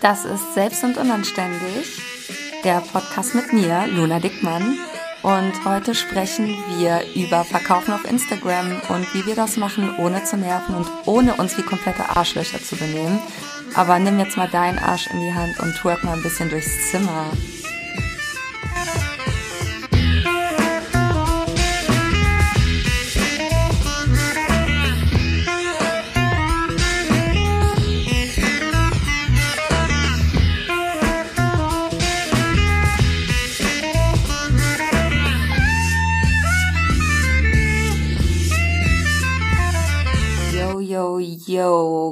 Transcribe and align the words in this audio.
Das 0.00 0.24
ist 0.24 0.54
Selbst 0.54 0.82
und 0.82 0.96
Unanständig, 0.96 2.00
der 2.64 2.80
Podcast 2.80 3.34
mit 3.34 3.52
mir, 3.52 3.86
Luna 3.86 4.18
Dickmann. 4.18 4.78
Und 5.22 5.52
heute 5.66 5.94
sprechen 5.94 6.56
wir 6.78 7.02
über 7.14 7.44
Verkaufen 7.44 7.92
auf 7.92 8.10
Instagram 8.10 8.80
und 8.88 9.12
wie 9.12 9.26
wir 9.26 9.34
das 9.34 9.58
machen, 9.58 9.94
ohne 9.98 10.24
zu 10.24 10.38
nerven 10.38 10.74
und 10.74 10.86
ohne 11.04 11.34
uns 11.34 11.58
wie 11.58 11.62
komplette 11.62 12.08
Arschlöcher 12.16 12.62
zu 12.62 12.76
benehmen. 12.76 13.20
Aber 13.74 13.98
nimm 13.98 14.18
jetzt 14.18 14.38
mal 14.38 14.48
deinen 14.48 14.78
Arsch 14.78 15.06
in 15.08 15.20
die 15.20 15.34
Hand 15.34 15.60
und 15.60 15.76
twerk 15.76 16.02
mal 16.02 16.16
ein 16.16 16.22
bisschen 16.22 16.48
durchs 16.48 16.90
Zimmer. 16.90 17.26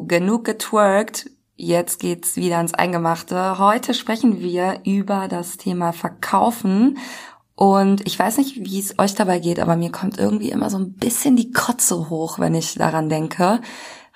Genug 0.08 0.44
getwerkt. 0.44 1.30
Jetzt 1.56 2.00
geht's 2.00 2.36
wieder 2.36 2.60
ins 2.60 2.74
Eingemachte. 2.74 3.58
Heute 3.58 3.94
sprechen 3.94 4.40
wir 4.40 4.80
über 4.84 5.28
das 5.28 5.56
Thema 5.56 5.92
Verkaufen. 5.92 6.98
Und 7.54 8.06
ich 8.06 8.16
weiß 8.16 8.38
nicht, 8.38 8.56
wie 8.56 8.78
es 8.78 8.98
euch 8.98 9.14
dabei 9.14 9.40
geht, 9.40 9.58
aber 9.58 9.74
mir 9.74 9.90
kommt 9.90 10.16
irgendwie 10.18 10.50
immer 10.50 10.70
so 10.70 10.78
ein 10.78 10.92
bisschen 10.92 11.34
die 11.34 11.50
Kotze 11.50 12.08
hoch, 12.08 12.38
wenn 12.38 12.54
ich 12.54 12.76
daran 12.76 13.08
denke, 13.08 13.60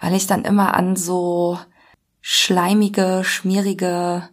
weil 0.01 0.15
ich 0.15 0.29
dann 0.29 0.45
immer 0.45 0.75
an 0.75 0.95
so 0.95 1.59
schleimige, 2.21 3.23
schmierige, 3.25 4.29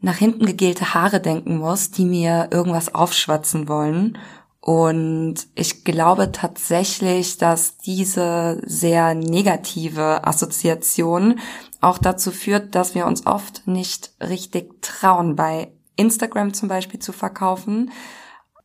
nach 0.00 0.16
hinten 0.16 0.44
gegelte 0.44 0.94
Haare 0.94 1.20
denken 1.20 1.58
muss, 1.58 1.92
die 1.92 2.04
mir 2.04 2.48
irgendwas 2.50 2.92
aufschwatzen 2.92 3.68
wollen. 3.68 4.18
Und 4.64 5.48
ich 5.56 5.82
glaube 5.82 6.30
tatsächlich, 6.30 7.36
dass 7.36 7.78
diese 7.78 8.62
sehr 8.64 9.12
negative 9.12 10.24
Assoziation 10.24 11.40
auch 11.80 11.98
dazu 11.98 12.30
führt, 12.30 12.76
dass 12.76 12.94
wir 12.94 13.06
uns 13.06 13.26
oft 13.26 13.66
nicht 13.66 14.12
richtig 14.20 14.80
trauen, 14.80 15.34
bei 15.34 15.72
Instagram 15.96 16.54
zum 16.54 16.68
Beispiel 16.68 17.00
zu 17.00 17.12
verkaufen, 17.12 17.90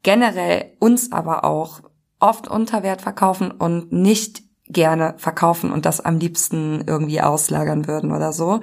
generell 0.03 0.71
uns 0.77 1.11
aber 1.11 1.43
auch 1.43 1.81
oft 2.19 2.47
unter 2.47 2.83
Wert 2.83 3.01
verkaufen 3.01 3.49
und 3.49 3.91
nicht 3.91 4.43
gerne 4.67 5.15
verkaufen 5.17 5.71
und 5.71 5.87
das 5.87 5.99
am 5.99 6.19
liebsten 6.19 6.83
irgendwie 6.85 7.21
auslagern 7.21 7.87
würden 7.87 8.11
oder 8.11 8.33
so. 8.33 8.61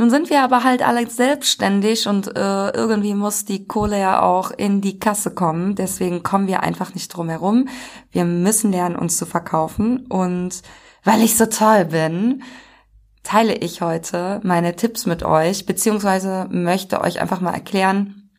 Nun 0.00 0.08
sind 0.08 0.30
wir 0.30 0.42
aber 0.42 0.64
halt 0.64 0.80
alle 0.80 1.06
selbstständig 1.10 2.06
und 2.06 2.34
äh, 2.34 2.70
irgendwie 2.70 3.12
muss 3.12 3.44
die 3.44 3.66
Kohle 3.66 4.00
ja 4.00 4.22
auch 4.22 4.50
in 4.50 4.80
die 4.80 4.98
Kasse 4.98 5.30
kommen. 5.30 5.74
Deswegen 5.74 6.22
kommen 6.22 6.46
wir 6.46 6.62
einfach 6.62 6.94
nicht 6.94 7.14
drum 7.14 7.28
herum. 7.28 7.68
Wir 8.10 8.24
müssen 8.24 8.72
lernen, 8.72 8.96
uns 8.96 9.18
zu 9.18 9.26
verkaufen. 9.26 10.06
Und 10.06 10.62
weil 11.04 11.20
ich 11.20 11.36
so 11.36 11.44
toll 11.44 11.84
bin, 11.84 12.42
teile 13.24 13.54
ich 13.54 13.82
heute 13.82 14.40
meine 14.42 14.74
Tipps 14.74 15.04
mit 15.04 15.22
euch, 15.22 15.66
beziehungsweise 15.66 16.48
möchte 16.50 17.02
euch 17.02 17.20
einfach 17.20 17.42
mal 17.42 17.52
erklären, 17.52 18.30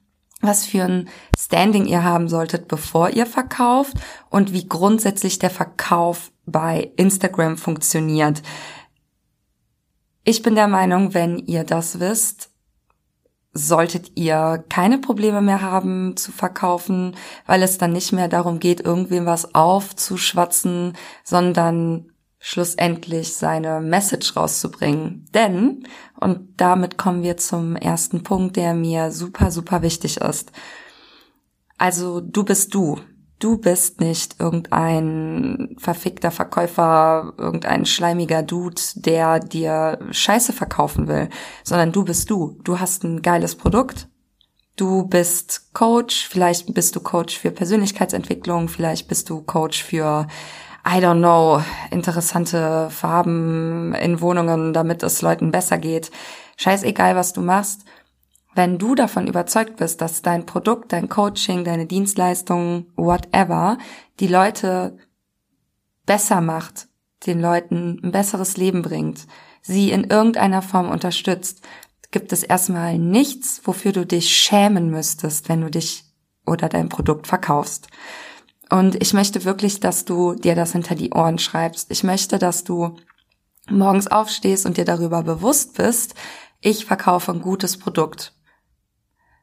was 0.42 0.66
für 0.66 0.86
ein 0.86 1.10
Standing 1.38 1.86
ihr 1.86 2.04
haben 2.04 2.28
solltet, 2.28 2.70
bevor 2.70 3.12
ihr 3.12 3.28
verkauft 3.28 3.94
und 4.32 4.52
wie 4.52 4.68
grundsätzlich 4.68 5.38
der 5.38 5.52
Verkauf 5.52 6.32
bei 6.48 6.90
Instagram 6.96 7.56
funktioniert. 7.56 8.42
Ich 10.24 10.44
bin 10.44 10.56
der 10.56 10.68
Meinung, 10.68 11.14
wenn 11.14 11.40
ihr 11.40 11.64
das 11.64 12.00
wisst, 12.00 12.52
solltet 13.54 14.18
ihr 14.18 14.64
keine 14.70 15.00
Probleme 15.00 15.42
mehr 15.42 15.62
haben 15.62 16.16
zu 16.16 16.32
verkaufen, 16.32 17.16
weil 17.48 17.64
es 17.64 17.78
dann 17.78 17.92
nicht 17.92 18.14
mehr 18.14 18.28
darum 18.28 18.60
geht, 18.60 18.82
irgendwem 18.82 19.26
was 19.26 19.56
aufzuschwatzen, 19.56 20.94
sondern 21.24 22.12
schlussendlich 22.40 23.36
seine 23.36 23.82
Message 23.82 24.36
rauszubringen. 24.36 25.26
Denn, 25.34 25.88
und 26.20 26.60
damit 26.60 26.98
kommen 26.98 27.24
wir 27.24 27.38
zum 27.38 27.76
ersten 27.76 28.24
Punkt, 28.24 28.56
der 28.56 28.74
mir 28.74 29.12
super, 29.12 29.52
super 29.52 29.82
wichtig 29.82 30.18
ist. 30.18 30.52
Also 31.78 32.22
du 32.22 32.44
bist 32.44 32.74
du. 32.74 33.00
Du 33.42 33.58
bist 33.58 34.00
nicht 34.00 34.40
irgendein 34.40 35.76
verfickter 35.80 36.30
Verkäufer, 36.30 37.34
irgendein 37.40 37.88
schleimiger 37.88 38.44
Dude, 38.44 38.80
der 38.94 39.40
dir 39.40 39.98
Scheiße 40.12 40.54
verkaufen 40.54 41.08
will, 41.08 41.28
sondern 41.64 41.92
du 41.92 42.06
bist 42.06 42.30
du. 42.30 42.60
Du 42.64 42.80
hast 42.80 43.04
ein 43.04 43.24
geiles 43.24 43.56
Produkt. 43.56 44.08
Du 44.76 45.08
bist 45.08 45.74
Coach, 45.74 46.28
vielleicht 46.30 46.72
bist 46.76 46.96
du 46.96 47.00
Coach 47.00 47.36
für 47.36 47.50
Persönlichkeitsentwicklung, 47.50 48.68
vielleicht 48.68 49.08
bist 49.08 49.28
du 49.32 49.42
Coach 49.42 49.84
für 49.84 50.28
I 50.86 51.00
don't 51.00 51.18
know, 51.18 51.64
interessante 51.90 52.92
Farben 52.92 53.96
in 53.96 54.22
Wohnungen, 54.22 54.72
damit 54.72 55.02
es 55.02 55.24
Leuten 55.24 55.50
besser 55.50 55.80
geht. 55.80 56.12
Scheißegal, 56.58 57.16
was 57.16 57.34
du 57.34 57.42
machst. 57.42 57.86
Wenn 58.54 58.78
du 58.78 58.96
davon 58.96 59.28
überzeugt 59.28 59.78
bist, 59.78 60.02
dass 60.02 60.22
dein 60.22 60.46
Produkt, 60.46 60.92
dein 60.92 61.08
Coaching, 61.08 61.64
deine 61.64 61.86
Dienstleistung, 61.86 62.88
whatever, 62.96 63.78
die 64.20 64.28
Leute 64.28 64.98
besser 66.06 66.42
macht, 66.42 66.90
den 67.26 67.40
Leuten 67.40 68.00
ein 68.04 68.12
besseres 68.12 68.58
Leben 68.58 68.82
bringt, 68.82 69.26
sie 69.62 69.92
in 69.92 70.04
irgendeiner 70.04 70.62
Form 70.62 70.90
unterstützt, 70.90 71.62
gibt 72.12 72.34
es 72.34 72.44
erstmal 72.44 72.98
nichts, 72.98 73.62
wofür 73.64 73.94
du 73.94 74.06
dich 74.06 74.36
schämen 74.36 74.90
müsstest, 74.90 75.48
wenn 75.48 75.62
du 75.62 75.72
dich 75.72 76.04
oder 76.46 76.68
dein 76.68 76.90
Produkt 76.90 77.28
verkaufst. 77.28 77.88
Und 78.70 79.02
ich 79.02 79.14
möchte 79.14 79.46
wirklich, 79.46 79.80
dass 79.80 80.04
du 80.04 80.34
dir 80.34 80.56
das 80.56 80.74
hinter 80.74 80.96
die 80.96 81.12
Ohren 81.12 81.40
schreibst. 81.40 81.90
Ich 81.90 82.04
möchte, 82.04 82.38
dass 82.38 82.66
du 82.66 82.98
morgens 83.70 84.08
aufstehst 84.08 84.66
und 84.66 84.76
dir 84.76 84.86
darüber 84.86 85.24
bewusst 85.24 85.76
bist, 85.76 86.16
ich 86.60 86.86
verkaufe 86.86 87.32
ein 87.32 87.42
gutes 87.42 87.78
Produkt 87.78 88.34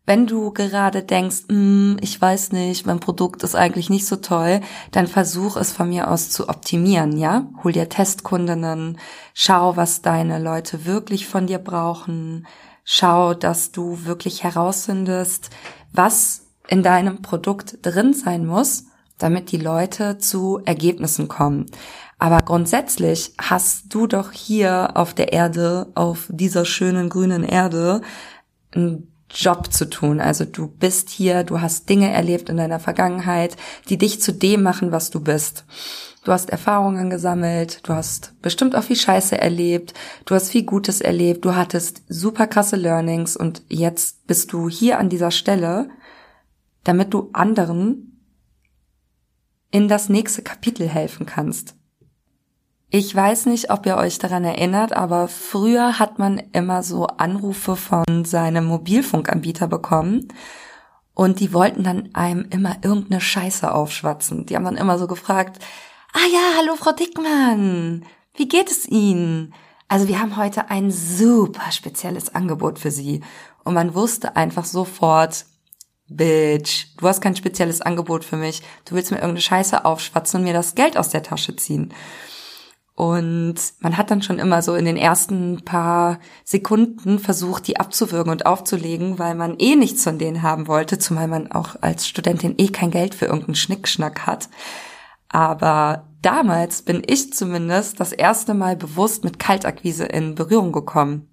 wenn 0.08 0.26
du 0.26 0.52
gerade 0.52 1.02
denkst, 1.02 1.42
mm, 1.48 1.96
ich 2.00 2.18
weiß 2.18 2.52
nicht, 2.52 2.86
mein 2.86 2.98
Produkt 2.98 3.42
ist 3.42 3.54
eigentlich 3.54 3.90
nicht 3.90 4.06
so 4.06 4.16
toll, 4.16 4.62
dann 4.90 5.06
versuch 5.06 5.58
es 5.58 5.70
von 5.70 5.90
mir 5.90 6.10
aus 6.10 6.30
zu 6.30 6.48
optimieren, 6.48 7.18
ja? 7.18 7.46
Hol 7.62 7.72
dir 7.72 7.90
Testkundinnen, 7.90 8.98
schau, 9.34 9.76
was 9.76 10.00
deine 10.00 10.38
Leute 10.38 10.86
wirklich 10.86 11.26
von 11.26 11.46
dir 11.46 11.58
brauchen, 11.58 12.46
schau, 12.84 13.34
dass 13.34 13.70
du 13.70 14.06
wirklich 14.06 14.44
herausfindest, 14.44 15.50
was 15.92 16.46
in 16.68 16.82
deinem 16.82 17.20
Produkt 17.20 17.76
drin 17.82 18.14
sein 18.14 18.46
muss, 18.46 18.86
damit 19.18 19.52
die 19.52 19.58
Leute 19.58 20.16
zu 20.16 20.62
Ergebnissen 20.64 21.28
kommen. 21.28 21.66
Aber 22.18 22.38
grundsätzlich 22.38 23.34
hast 23.38 23.92
du 23.94 24.06
doch 24.06 24.32
hier 24.32 24.92
auf 24.94 25.12
der 25.12 25.34
Erde, 25.34 25.92
auf 25.94 26.28
dieser 26.30 26.64
schönen 26.64 27.10
grünen 27.10 27.44
Erde, 27.44 28.00
Job 29.30 29.72
zu 29.72 29.88
tun. 29.88 30.20
Also 30.20 30.44
du 30.44 30.68
bist 30.68 31.10
hier, 31.10 31.44
du 31.44 31.60
hast 31.60 31.88
Dinge 31.88 32.10
erlebt 32.10 32.48
in 32.48 32.56
deiner 32.56 32.80
Vergangenheit, 32.80 33.56
die 33.88 33.98
dich 33.98 34.20
zu 34.20 34.32
dem 34.32 34.62
machen, 34.62 34.92
was 34.92 35.10
du 35.10 35.20
bist. 35.20 35.64
Du 36.24 36.32
hast 36.32 36.50
Erfahrungen 36.50 37.10
gesammelt, 37.10 37.80
du 37.84 37.94
hast 37.94 38.34
bestimmt 38.42 38.76
auch 38.76 38.82
viel 38.82 38.96
Scheiße 38.96 39.40
erlebt, 39.40 39.94
du 40.26 40.34
hast 40.34 40.50
viel 40.50 40.64
Gutes 40.64 41.00
erlebt, 41.00 41.44
du 41.44 41.54
hattest 41.54 42.02
super 42.08 42.46
krasse 42.46 42.76
Learnings 42.76 43.36
und 43.36 43.62
jetzt 43.68 44.26
bist 44.26 44.52
du 44.52 44.68
hier 44.68 44.98
an 44.98 45.08
dieser 45.08 45.30
Stelle, 45.30 45.88
damit 46.84 47.14
du 47.14 47.30
anderen 47.32 48.20
in 49.70 49.88
das 49.88 50.08
nächste 50.08 50.42
Kapitel 50.42 50.88
helfen 50.88 51.24
kannst. 51.24 51.77
Ich 52.90 53.14
weiß 53.14 53.46
nicht, 53.46 53.70
ob 53.70 53.84
ihr 53.84 53.98
euch 53.98 54.18
daran 54.18 54.44
erinnert, 54.44 54.94
aber 54.94 55.28
früher 55.28 55.98
hat 55.98 56.18
man 56.18 56.38
immer 56.52 56.82
so 56.82 57.06
Anrufe 57.06 57.76
von 57.76 58.24
seinem 58.24 58.64
Mobilfunkanbieter 58.64 59.68
bekommen 59.68 60.28
und 61.12 61.40
die 61.40 61.52
wollten 61.52 61.84
dann 61.84 62.14
einem 62.14 62.46
immer 62.48 62.76
irgendeine 62.80 63.20
Scheiße 63.20 63.74
aufschwatzen. 63.74 64.46
Die 64.46 64.56
haben 64.56 64.64
dann 64.64 64.78
immer 64.78 64.98
so 64.98 65.06
gefragt, 65.06 65.62
ah 66.14 66.26
ja, 66.32 66.56
hallo 66.56 66.76
Frau 66.76 66.92
Dickmann, 66.92 68.06
wie 68.34 68.48
geht 68.48 68.70
es 68.70 68.88
Ihnen? 68.88 69.52
Also 69.88 70.08
wir 70.08 70.18
haben 70.18 70.38
heute 70.38 70.70
ein 70.70 70.90
super 70.90 71.70
spezielles 71.72 72.34
Angebot 72.34 72.78
für 72.78 72.90
Sie. 72.90 73.22
Und 73.64 73.74
man 73.74 73.94
wusste 73.94 74.34
einfach 74.34 74.64
sofort, 74.64 75.44
Bitch, 76.06 76.86
du 76.96 77.06
hast 77.06 77.20
kein 77.20 77.36
spezielles 77.36 77.82
Angebot 77.82 78.24
für 78.24 78.36
mich. 78.36 78.62
Du 78.86 78.94
willst 78.94 79.10
mir 79.10 79.18
irgendeine 79.18 79.42
Scheiße 79.42 79.84
aufschwatzen 79.84 80.40
und 80.40 80.44
mir 80.44 80.54
das 80.54 80.74
Geld 80.74 80.96
aus 80.96 81.10
der 81.10 81.22
Tasche 81.22 81.54
ziehen. 81.54 81.92
Und 82.98 83.54
man 83.78 83.96
hat 83.96 84.10
dann 84.10 84.22
schon 84.22 84.40
immer 84.40 84.60
so 84.60 84.74
in 84.74 84.84
den 84.84 84.96
ersten 84.96 85.64
paar 85.64 86.18
Sekunden 86.42 87.20
versucht, 87.20 87.68
die 87.68 87.78
abzuwürgen 87.78 88.32
und 88.32 88.44
aufzulegen, 88.44 89.20
weil 89.20 89.36
man 89.36 89.54
eh 89.60 89.76
nichts 89.76 90.02
von 90.02 90.18
denen 90.18 90.42
haben 90.42 90.66
wollte, 90.66 90.98
zumal 90.98 91.28
man 91.28 91.52
auch 91.52 91.76
als 91.80 92.08
Studentin 92.08 92.56
eh 92.58 92.70
kein 92.70 92.90
Geld 92.90 93.14
für 93.14 93.26
irgendeinen 93.26 93.54
Schnickschnack 93.54 94.26
hat. 94.26 94.48
Aber 95.28 96.08
damals 96.22 96.82
bin 96.82 97.04
ich 97.06 97.32
zumindest 97.32 98.00
das 98.00 98.10
erste 98.10 98.52
Mal 98.52 98.74
bewusst 98.74 99.22
mit 99.22 99.38
Kaltakquise 99.38 100.06
in 100.06 100.34
Berührung 100.34 100.72
gekommen. 100.72 101.28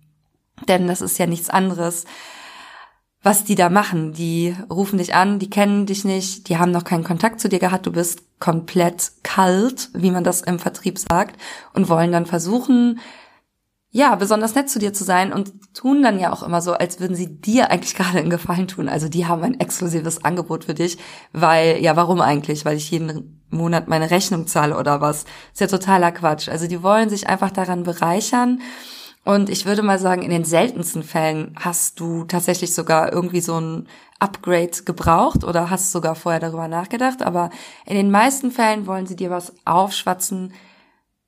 Denn 0.67 0.85
das 0.85 1.01
ist 1.01 1.17
ja 1.17 1.25
nichts 1.25 1.49
anderes, 1.49 2.05
was 3.25 3.43
die 3.43 3.55
da 3.55 3.69
machen. 3.69 4.13
Die 4.13 4.55
rufen 4.69 4.99
dich 4.99 5.15
an, 5.15 5.39
die 5.39 5.49
kennen 5.49 5.87
dich 5.87 6.05
nicht, 6.05 6.47
die 6.47 6.59
haben 6.59 6.69
noch 6.69 6.83
keinen 6.83 7.03
Kontakt 7.03 7.41
zu 7.41 7.49
dir 7.49 7.57
gehabt, 7.57 7.87
du 7.87 7.91
bist 7.91 8.21
komplett 8.39 9.11
kalt, 9.23 9.89
wie 9.93 10.11
man 10.11 10.23
das 10.23 10.41
im 10.41 10.59
Vertrieb 10.59 10.99
sagt, 10.99 11.41
und 11.73 11.89
wollen 11.89 12.11
dann 12.11 12.27
versuchen, 12.27 12.99
ja, 13.89 14.13
besonders 14.13 14.53
nett 14.53 14.69
zu 14.69 14.77
dir 14.77 14.93
zu 14.93 15.03
sein 15.03 15.33
und 15.33 15.73
tun 15.73 16.03
dann 16.03 16.19
ja 16.19 16.31
auch 16.31 16.43
immer 16.43 16.61
so, 16.61 16.73
als 16.73 16.99
würden 16.99 17.15
sie 17.15 17.41
dir 17.41 17.71
eigentlich 17.71 17.95
gerade 17.95 18.19
einen 18.19 18.29
Gefallen 18.29 18.67
tun. 18.67 18.87
Also 18.87 19.09
die 19.09 19.25
haben 19.25 19.41
ein 19.41 19.59
exklusives 19.59 20.23
Angebot 20.23 20.65
für 20.65 20.75
dich, 20.75 20.99
weil, 21.33 21.81
ja, 21.81 21.95
warum 21.95 22.21
eigentlich? 22.21 22.63
Weil 22.63 22.77
ich 22.77 22.91
jeden 22.91 23.41
Monat 23.49 23.87
meine 23.87 24.11
Rechnung 24.11 24.45
zahle 24.45 24.77
oder 24.77 25.01
was? 25.01 25.25
Ist 25.51 25.61
ja 25.61 25.67
totaler 25.67 26.11
Quatsch. 26.11 26.47
Also 26.47 26.67
die 26.67 26.83
wollen 26.83 27.09
sich 27.09 27.27
einfach 27.27 27.49
daran 27.49 27.81
bereichern. 27.81 28.61
Und 29.25 29.49
ich 29.49 29.65
würde 29.65 29.81
mal 29.81 29.97
sagen, 29.97 30.21
in 30.21 30.29
den 30.29 30.45
seltensten 30.45 31.01
Fällen 31.01 31.55
hast 31.59 31.99
du 31.99 32.25
tatsächlich 32.25 32.75
sogar 32.75 33.11
irgendwie 33.11 33.41
so 33.41 33.59
ein 33.59 33.87
Upgrade 34.19 34.83
gebraucht 34.85 35.43
oder 35.43 35.71
hast 35.71 35.91
sogar 35.91 36.13
vorher 36.13 36.39
darüber 36.39 36.67
nachgedacht. 36.67 37.23
Aber 37.23 37.49
in 37.87 37.95
den 37.95 38.11
meisten 38.11 38.51
Fällen 38.51 38.85
wollen 38.85 39.07
sie 39.07 39.15
dir 39.15 39.31
was 39.31 39.53
aufschwatzen, 39.65 40.53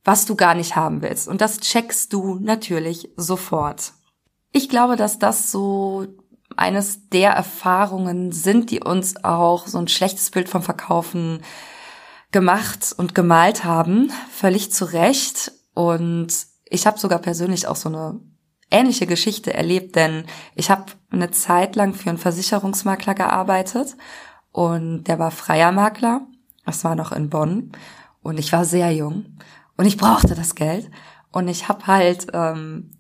was 0.04 0.26
du 0.26 0.36
gar 0.36 0.54
nicht 0.54 0.76
haben 0.76 1.02
willst. 1.02 1.28
Und 1.28 1.42
das 1.42 1.60
checkst 1.60 2.14
du 2.14 2.38
natürlich 2.40 3.10
sofort. 3.18 3.94
Ich 4.52 4.70
glaube, 4.70 4.96
dass 4.96 5.18
das 5.18 5.52
so 5.52 6.06
eines 6.56 7.10
der 7.10 7.32
Erfahrungen 7.32 8.32
sind, 8.32 8.70
die 8.70 8.80
uns 8.80 9.24
auch 9.24 9.66
so 9.66 9.80
ein 9.80 9.88
schlechtes 9.88 10.30
Bild 10.30 10.50
vom 10.50 10.62
Verkaufen 10.62 11.42
gemacht 12.32 12.94
und 12.96 13.16
gemalt 13.16 13.64
haben. 13.64 14.12
Völlig 14.32 14.72
zu 14.72 14.86
Recht. 14.86 15.52
Und 15.74 16.48
ich 16.70 16.88
habe 16.88 17.00
sogar 17.00 17.20
persönlich 17.20 17.68
auch 17.68 17.76
so 17.76 17.90
eine 17.90 18.20
ähnliche 18.72 19.08
Geschichte 19.08 19.54
erlebt, 19.54 19.96
denn 19.96 20.26
ich 20.56 20.70
habe 20.70 20.86
eine 21.10 21.32
Zeit 21.32 21.76
lang 21.76 21.94
für 21.94 22.10
einen 22.10 22.18
Versicherungsmakler 22.18 23.14
gearbeitet 23.14 23.96
und 24.52 25.06
der 25.06 25.20
war 25.20 25.32
freier 25.32 25.72
Makler. 25.72 26.22
Das 26.66 26.84
war 26.84 26.96
noch 26.96 27.12
in 27.12 27.30
Bonn 27.30 27.72
und 28.22 28.38
ich 28.38 28.52
war 28.52 28.66
sehr 28.66 28.92
jung 28.92 29.38
und 29.78 29.86
ich 29.86 29.98
brauchte 29.98 30.36
das 30.36 30.56
Geld. 30.56 30.90
Und 31.32 31.48
ich 31.48 31.70
habe 31.70 31.88
halt 31.88 32.28
ähm, 32.34 32.92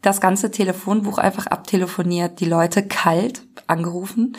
das 0.00 0.20
ganze 0.20 0.50
Telefonbuch 0.50 1.18
einfach 1.18 1.46
abtelefoniert, 1.46 2.40
die 2.40 2.44
Leute 2.44 2.86
kalt 2.86 3.42
angerufen 3.66 4.36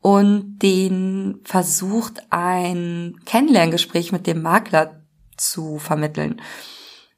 und 0.00 0.58
den 0.58 1.40
versucht, 1.44 2.22
ein 2.30 3.16
Kennenlerngespräch 3.24 4.12
mit 4.12 4.26
dem 4.26 4.42
Makler 4.42 5.02
zu 5.36 5.78
vermitteln. 5.78 6.40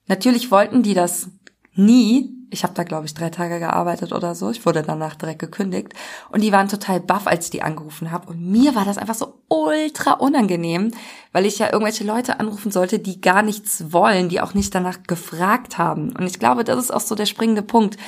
Natürlich 0.08 0.50
wollten 0.50 0.82
die 0.82 0.94
das 0.94 1.30
nie, 1.74 2.34
ich 2.50 2.64
habe 2.64 2.74
da, 2.74 2.82
glaube 2.82 3.06
ich, 3.06 3.14
drei 3.14 3.30
Tage 3.30 3.58
gearbeitet 3.58 4.12
oder 4.12 4.34
so. 4.34 4.50
Ich 4.50 4.64
wurde 4.64 4.82
danach 4.82 5.14
direkt 5.14 5.38
gekündigt. 5.38 5.92
Und 6.30 6.42
die 6.42 6.50
waren 6.50 6.68
total 6.68 6.98
baff, 7.00 7.26
als 7.26 7.46
ich 7.46 7.50
die 7.50 7.62
angerufen 7.62 8.10
habe. 8.10 8.30
Und 8.30 8.40
mir 8.40 8.74
war 8.74 8.84
das 8.84 8.98
einfach 8.98 9.14
so 9.14 9.42
ultra 9.48 10.12
unangenehm, 10.14 10.90
weil 11.32 11.46
ich 11.46 11.58
ja 11.58 11.70
irgendwelche 11.70 12.04
Leute 12.04 12.40
anrufen 12.40 12.72
sollte, 12.72 12.98
die 12.98 13.20
gar 13.20 13.42
nichts 13.42 13.92
wollen, 13.92 14.28
die 14.28 14.40
auch 14.40 14.54
nicht 14.54 14.74
danach 14.74 15.02
gefragt 15.02 15.78
haben. 15.78 16.16
Und 16.16 16.26
ich 16.26 16.38
glaube, 16.38 16.64
das 16.64 16.78
ist 16.78 16.90
auch 16.90 17.00
so 17.00 17.14
der 17.14 17.26
springende 17.26 17.62
Punkt. 17.62 17.98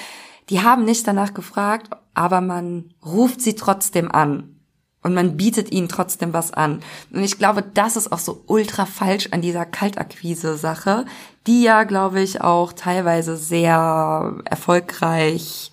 Die 0.48 0.62
haben 0.62 0.84
nicht 0.84 1.06
danach 1.06 1.34
gefragt, 1.34 1.90
aber 2.14 2.40
man 2.40 2.94
ruft 3.04 3.40
sie 3.40 3.54
trotzdem 3.54 4.10
an 4.10 4.59
und 5.02 5.14
man 5.14 5.36
bietet 5.36 5.72
ihnen 5.72 5.88
trotzdem 5.88 6.32
was 6.32 6.52
an. 6.52 6.82
Und 7.12 7.22
ich 7.22 7.38
glaube, 7.38 7.62
das 7.62 7.96
ist 7.96 8.12
auch 8.12 8.18
so 8.18 8.42
ultra 8.46 8.86
falsch 8.86 9.28
an 9.30 9.40
dieser 9.40 9.64
Kaltakquise-Sache, 9.64 11.06
die 11.46 11.62
ja, 11.62 11.84
glaube 11.84 12.20
ich, 12.20 12.40
auch 12.42 12.72
teilweise 12.72 13.36
sehr 13.36 14.34
erfolgreich 14.44 15.72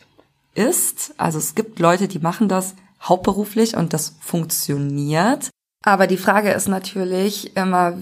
ist. 0.55 1.13
Also 1.17 1.37
es 1.37 1.55
gibt 1.55 1.79
Leute, 1.79 2.07
die 2.07 2.19
machen 2.19 2.47
das 2.47 2.75
hauptberuflich 3.01 3.75
und 3.75 3.93
das 3.93 4.15
funktioniert. 4.19 5.49
Aber 5.83 6.07
die 6.07 6.17
Frage 6.17 6.51
ist 6.51 6.67
natürlich 6.67 7.55
immer, 7.55 7.93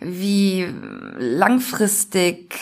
wie 0.00 0.72
langfristig 1.18 2.58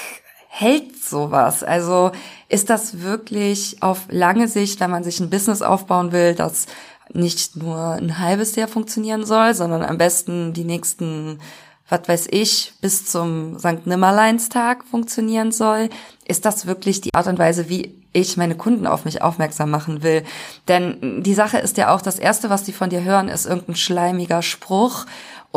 hält 0.49 0.97
sowas? 1.03 1.63
Also 1.63 2.11
ist 2.49 2.69
das 2.69 3.01
wirklich 3.01 3.83
auf 3.83 4.07
lange 4.11 4.49
Sicht, 4.49 4.81
wenn 4.81 4.91
man 4.91 5.05
sich 5.05 5.21
ein 5.21 5.31
Business 5.31 5.63
aufbauen 5.63 6.13
will, 6.13 6.35
das 6.35 6.67
nicht 7.13 7.57
nur 7.57 7.93
ein 7.93 8.19
halbes 8.19 8.57
Jahr 8.57 8.69
funktionieren 8.69 9.25
soll, 9.25 9.55
sondern 9.55 9.83
am 9.83 9.99
besten 9.99 10.53
die 10.53 10.65
nächsten, 10.65 11.41
was 11.89 12.07
weiß 12.07 12.29
ich, 12.31 12.75
bis 12.81 13.07
zum 13.07 13.59
St. 13.59 13.87
Nimmerleinstag 13.87 14.85
funktionieren 14.85 15.53
soll, 15.53 15.89
ist 16.27 16.45
das 16.45 16.67
wirklich 16.67 17.01
die 17.01 17.15
Art 17.15 17.27
und 17.27 17.39
Weise, 17.39 17.69
wie 17.69 17.95
ich 18.13 18.37
meine 18.37 18.57
Kunden 18.57 18.87
auf 18.87 19.05
mich 19.05 19.23
aufmerksam 19.23 19.71
machen 19.71 20.03
will. 20.03 20.25
Denn 20.67 21.23
die 21.23 21.35
Sache 21.35 21.59
ist 21.59 21.77
ja 21.77 21.95
auch, 21.95 22.01
das 22.01 22.19
Erste, 22.19 22.51
was 22.51 22.65
die 22.65 22.73
von 22.73 22.91
dir 22.91 23.05
hören, 23.05 23.29
ist 23.29 23.47
irgendein 23.47 23.77
schleimiger 23.77 24.43
Spruch 24.43 25.07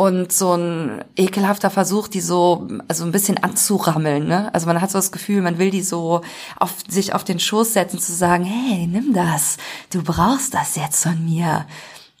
und 0.02 0.32
so 0.32 0.54
ein 0.54 1.04
ekelhafter 1.14 1.70
Versuch, 1.70 2.08
die 2.08 2.20
so 2.20 2.66
also 2.88 3.04
ein 3.04 3.12
bisschen 3.12 3.38
anzurammeln. 3.38 4.26
Ne? 4.26 4.52
Also 4.52 4.66
man 4.66 4.80
hat 4.80 4.90
so 4.90 4.98
das 4.98 5.12
Gefühl, 5.12 5.42
man 5.42 5.58
will 5.58 5.70
die 5.70 5.82
so 5.82 6.22
auf 6.58 6.74
sich 6.88 7.14
auf 7.14 7.22
den 7.22 7.38
Schoß 7.38 7.72
setzen, 7.72 8.00
zu 8.00 8.12
sagen, 8.12 8.42
hey, 8.42 8.88
nimm 8.88 9.12
das, 9.12 9.58
du 9.90 10.02
brauchst 10.02 10.54
das 10.54 10.74
jetzt 10.74 11.04
von 11.04 11.24
mir. 11.24 11.66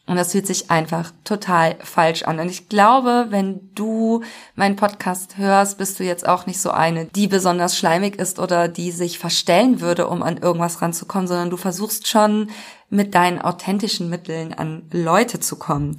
Und 0.06 0.14
das 0.14 0.30
fühlt 0.30 0.46
sich 0.46 0.70
einfach 0.70 1.10
total 1.24 1.76
falsch 1.80 2.22
an. 2.22 2.38
Und 2.38 2.50
ich 2.50 2.68
glaube, 2.68 3.26
wenn 3.30 3.72
du 3.74 4.22
meinen 4.54 4.76
Podcast 4.76 5.36
hörst, 5.36 5.78
bist 5.78 5.98
du 5.98 6.04
jetzt 6.04 6.28
auch 6.28 6.46
nicht 6.46 6.60
so 6.60 6.70
eine, 6.70 7.06
die 7.06 7.26
besonders 7.26 7.76
schleimig 7.76 8.16
ist 8.16 8.38
oder 8.38 8.68
die 8.68 8.92
sich 8.92 9.18
verstellen 9.18 9.80
würde, 9.80 10.06
um 10.06 10.22
an 10.22 10.38
irgendwas 10.38 10.82
ranzukommen, 10.82 11.26
sondern 11.26 11.50
du 11.50 11.56
versuchst 11.56 12.06
schon 12.06 12.50
mit 12.90 13.16
deinen 13.16 13.40
authentischen 13.40 14.08
Mitteln 14.08 14.54
an 14.54 14.82
Leute 14.92 15.40
zu 15.40 15.56
kommen. 15.56 15.96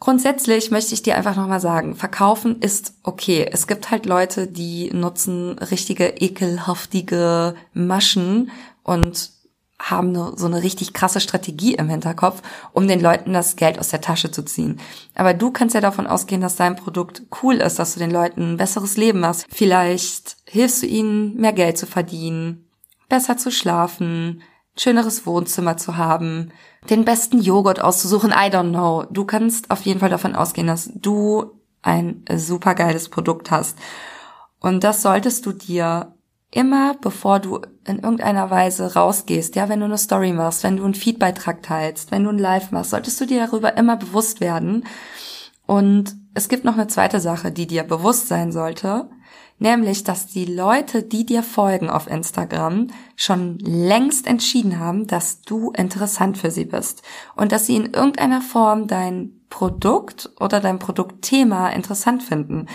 Grundsätzlich 0.00 0.70
möchte 0.70 0.94
ich 0.94 1.02
dir 1.02 1.16
einfach 1.16 1.34
nochmal 1.34 1.60
sagen, 1.60 1.96
verkaufen 1.96 2.60
ist 2.60 2.94
okay. 3.02 3.48
Es 3.50 3.66
gibt 3.66 3.90
halt 3.90 4.06
Leute, 4.06 4.46
die 4.46 4.90
nutzen 4.92 5.58
richtige 5.58 6.08
ekelhaftige 6.08 7.56
Maschen 7.72 8.50
und 8.84 9.30
haben 9.80 10.14
so 10.36 10.46
eine 10.46 10.62
richtig 10.62 10.92
krasse 10.92 11.20
Strategie 11.20 11.74
im 11.74 11.88
Hinterkopf, 11.88 12.42
um 12.72 12.88
den 12.88 13.00
Leuten 13.00 13.32
das 13.32 13.56
Geld 13.56 13.78
aus 13.78 13.88
der 13.88 14.00
Tasche 14.00 14.30
zu 14.30 14.44
ziehen. 14.44 14.80
Aber 15.14 15.34
du 15.34 15.50
kannst 15.50 15.74
ja 15.74 15.80
davon 15.80 16.06
ausgehen, 16.06 16.40
dass 16.40 16.56
dein 16.56 16.76
Produkt 16.76 17.22
cool 17.42 17.56
ist, 17.56 17.78
dass 17.78 17.94
du 17.94 18.00
den 18.00 18.10
Leuten 18.10 18.54
ein 18.54 18.56
besseres 18.56 18.96
Leben 18.96 19.20
machst. 19.20 19.46
Vielleicht 19.48 20.36
hilfst 20.46 20.82
du 20.82 20.86
ihnen, 20.86 21.36
mehr 21.36 21.52
Geld 21.52 21.78
zu 21.78 21.86
verdienen, 21.86 22.68
besser 23.08 23.36
zu 23.36 23.50
schlafen, 23.52 24.42
schöneres 24.78 25.26
Wohnzimmer 25.26 25.76
zu 25.76 25.96
haben, 25.96 26.52
den 26.88 27.04
besten 27.04 27.40
Joghurt 27.40 27.80
auszusuchen, 27.80 28.30
I 28.30 28.50
don't 28.50 28.70
know. 28.70 29.04
Du 29.10 29.24
kannst 29.24 29.70
auf 29.70 29.82
jeden 29.82 30.00
Fall 30.00 30.10
davon 30.10 30.34
ausgehen, 30.34 30.66
dass 30.66 30.90
du 30.94 31.52
ein 31.82 32.24
super 32.36 32.74
geiles 32.74 33.08
Produkt 33.08 33.50
hast. 33.50 33.78
Und 34.60 34.84
das 34.84 35.02
solltest 35.02 35.46
du 35.46 35.52
dir 35.52 36.14
immer, 36.50 36.94
bevor 37.00 37.40
du 37.40 37.60
in 37.86 37.98
irgendeiner 37.98 38.50
Weise 38.50 38.94
rausgehst, 38.94 39.54
ja, 39.56 39.68
wenn 39.68 39.80
du 39.80 39.86
eine 39.86 39.98
Story 39.98 40.32
machst, 40.32 40.62
wenn 40.64 40.76
du 40.76 40.84
einen 40.84 40.94
Feedbeitrag 40.94 41.62
teilst, 41.62 42.10
wenn 42.10 42.24
du 42.24 42.30
ein 42.30 42.38
Live 42.38 42.70
machst, 42.70 42.90
solltest 42.90 43.20
du 43.20 43.26
dir 43.26 43.46
darüber 43.46 43.76
immer 43.76 43.96
bewusst 43.96 44.40
werden. 44.40 44.84
Und 45.66 46.16
es 46.34 46.48
gibt 46.48 46.64
noch 46.64 46.74
eine 46.74 46.86
zweite 46.86 47.20
Sache, 47.20 47.52
die 47.52 47.66
dir 47.66 47.82
bewusst 47.82 48.28
sein 48.28 48.52
sollte 48.52 49.10
nämlich 49.58 50.04
dass 50.04 50.26
die 50.26 50.44
Leute, 50.44 51.02
die 51.02 51.26
dir 51.26 51.42
folgen 51.42 51.90
auf 51.90 52.06
Instagram, 52.06 52.88
schon 53.16 53.58
längst 53.58 54.26
entschieden 54.26 54.78
haben, 54.78 55.06
dass 55.06 55.42
du 55.42 55.70
interessant 55.72 56.38
für 56.38 56.50
sie 56.50 56.64
bist 56.64 57.02
und 57.36 57.52
dass 57.52 57.66
sie 57.66 57.76
in 57.76 57.92
irgendeiner 57.92 58.40
Form 58.40 58.86
dein 58.86 59.32
Produkt 59.50 60.30
oder 60.40 60.60
dein 60.60 60.78
Produktthema 60.78 61.70
interessant 61.70 62.22
finden. 62.22 62.66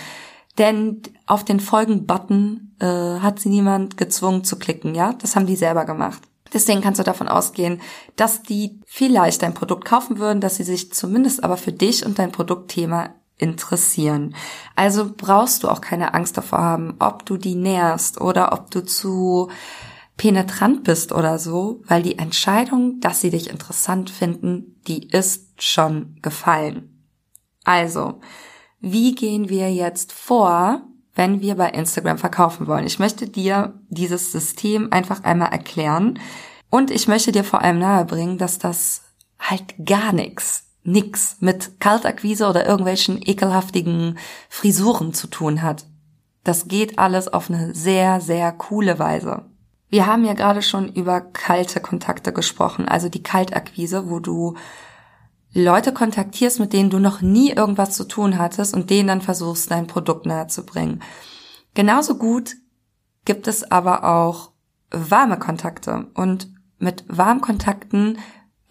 Denn 0.57 1.01
auf 1.25 1.43
den 1.43 1.59
Folgen-Button 1.59 2.75
äh, 2.79 2.85
hat 2.85 3.39
sie 3.39 3.49
niemand 3.49 3.97
gezwungen 3.97 4.43
zu 4.43 4.59
klicken, 4.59 4.93
ja? 4.93 5.13
Das 5.13 5.35
haben 5.35 5.47
die 5.47 5.55
selber 5.55 5.85
gemacht. 5.85 6.21
Deswegen 6.53 6.81
kannst 6.81 6.99
du 6.99 7.03
davon 7.03 7.27
ausgehen, 7.27 7.81
dass 8.15 8.43
die 8.43 8.79
vielleicht 8.85 9.41
dein 9.41 9.55
Produkt 9.55 9.85
kaufen 9.85 10.19
würden, 10.19 10.41
dass 10.41 10.57
sie 10.57 10.63
sich 10.63 10.93
zumindest 10.93 11.43
aber 11.43 11.57
für 11.57 11.71
dich 11.71 12.05
und 12.05 12.19
dein 12.19 12.31
Produktthema 12.31 13.09
interessieren. 13.37 14.35
Also 14.75 15.11
brauchst 15.15 15.63
du 15.63 15.69
auch 15.69 15.81
keine 15.81 16.13
Angst 16.13 16.37
davor 16.37 16.59
haben, 16.59 16.95
ob 16.99 17.25
du 17.25 17.37
die 17.37 17.55
nährst 17.55 18.21
oder 18.21 18.53
ob 18.53 18.71
du 18.71 18.81
zu 18.81 19.49
penetrant 20.17 20.83
bist 20.83 21.11
oder 21.11 21.39
so, 21.39 21.81
weil 21.85 22.03
die 22.03 22.19
Entscheidung, 22.19 22.99
dass 22.99 23.21
sie 23.21 23.31
dich 23.31 23.49
interessant 23.49 24.09
finden, 24.09 24.79
die 24.87 25.09
ist 25.09 25.61
schon 25.61 26.17
gefallen. 26.21 27.07
Also, 27.63 28.19
wie 28.79 29.15
gehen 29.15 29.49
wir 29.49 29.73
jetzt 29.73 30.11
vor, 30.11 30.81
wenn 31.15 31.41
wir 31.41 31.55
bei 31.55 31.69
Instagram 31.69 32.17
verkaufen 32.17 32.67
wollen? 32.67 32.85
Ich 32.85 32.99
möchte 32.99 33.27
dir 33.27 33.79
dieses 33.89 34.31
System 34.31 34.91
einfach 34.91 35.23
einmal 35.23 35.51
erklären 35.51 36.19
und 36.69 36.91
ich 36.91 37.07
möchte 37.07 37.31
dir 37.31 37.43
vor 37.43 37.61
allem 37.61 37.79
nahebringen, 37.79 38.37
dass 38.37 38.59
das 38.59 39.01
halt 39.39 39.73
gar 39.85 40.13
nichts 40.13 40.72
nix 40.83 41.37
mit 41.39 41.79
Kaltakquise 41.79 42.47
oder 42.47 42.65
irgendwelchen 42.65 43.21
ekelhaftigen 43.21 44.17
Frisuren 44.49 45.13
zu 45.13 45.27
tun 45.27 45.61
hat. 45.61 45.85
Das 46.43 46.67
geht 46.67 46.99
alles 46.99 47.27
auf 47.27 47.49
eine 47.49 47.73
sehr, 47.73 48.19
sehr 48.19 48.51
coole 48.51 48.99
Weise. 48.99 49.45
Wir 49.89 50.07
haben 50.07 50.25
ja 50.25 50.33
gerade 50.33 50.61
schon 50.61 50.91
über 50.91 51.21
kalte 51.21 51.79
Kontakte 51.79 52.33
gesprochen, 52.33 52.87
also 52.87 53.09
die 53.09 53.23
Kaltakquise, 53.23 54.09
wo 54.09 54.19
du 54.19 54.55
Leute 55.53 55.93
kontaktierst, 55.93 56.59
mit 56.59 56.73
denen 56.73 56.89
du 56.89 56.97
noch 56.97 57.21
nie 57.21 57.51
irgendwas 57.51 57.95
zu 57.95 58.05
tun 58.05 58.39
hattest 58.39 58.73
und 58.73 58.89
denen 58.89 59.07
dann 59.07 59.21
versuchst, 59.21 59.69
dein 59.69 59.85
Produkt 59.85 60.25
nahe 60.25 60.47
zu 60.47 60.65
bringen. 60.65 61.01
Genauso 61.75 62.15
gut 62.15 62.55
gibt 63.23 63.47
es 63.47 63.69
aber 63.71 64.03
auch 64.03 64.51
warme 64.89 65.37
Kontakte 65.37 66.07
und 66.15 66.49
mit 66.79 67.05
warmen 67.07 67.41
Kontakten 67.41 68.17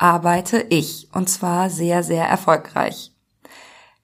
arbeite 0.03 0.67
ich 0.69 1.09
und 1.13 1.31
zwar 1.31 1.71
sehr, 1.71 2.03
sehr 2.03 2.27
erfolgreich. 2.27 3.13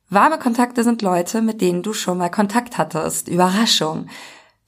Warme 0.09 0.39
Kontakte 0.39 0.85
sind 0.85 1.03
Leute, 1.03 1.43
mit 1.43 1.61
denen 1.61 1.83
du 1.83 1.93
schon 1.93 2.19
mal 2.19 2.31
Kontakt 2.31 2.79
hattest. 2.79 3.29
Überraschung. 3.29 4.07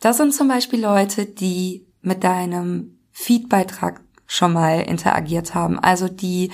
Das 0.01 0.17
sind 0.17 0.35
zum 0.35 0.49
Beispiel 0.49 0.83
Leute, 0.83 1.27
die 1.27 1.87
mit 2.03 2.25
deinem 2.25 2.99
Feedbeitrag 3.13 4.01
schon 4.27 4.53
mal 4.53 4.81
interagiert 4.81 5.55
haben, 5.55 5.79
also 5.79 6.09
die 6.09 6.51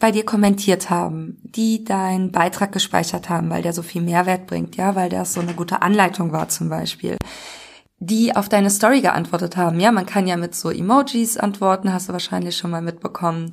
bei 0.00 0.10
dir 0.10 0.24
kommentiert 0.24 0.90
haben, 0.90 1.38
die 1.44 1.84
deinen 1.84 2.32
Beitrag 2.32 2.72
gespeichert 2.72 3.28
haben, 3.28 3.50
weil 3.50 3.62
der 3.62 3.72
so 3.72 3.82
viel 3.82 4.02
Mehrwert 4.02 4.46
bringt, 4.46 4.76
ja, 4.76 4.96
weil 4.96 5.10
das 5.10 5.32
so 5.32 5.40
eine 5.40 5.54
gute 5.54 5.82
Anleitung 5.82 6.32
war 6.32 6.48
zum 6.48 6.68
Beispiel, 6.68 7.16
die 7.98 8.34
auf 8.34 8.48
deine 8.48 8.70
Story 8.70 9.00
geantwortet 9.00 9.56
haben, 9.56 9.78
ja, 9.78 9.92
man 9.92 10.06
kann 10.06 10.26
ja 10.26 10.36
mit 10.36 10.56
so 10.56 10.70
Emojis 10.70 11.36
antworten, 11.36 11.92
hast 11.92 12.08
du 12.08 12.12
wahrscheinlich 12.12 12.56
schon 12.56 12.72
mal 12.72 12.82
mitbekommen, 12.82 13.52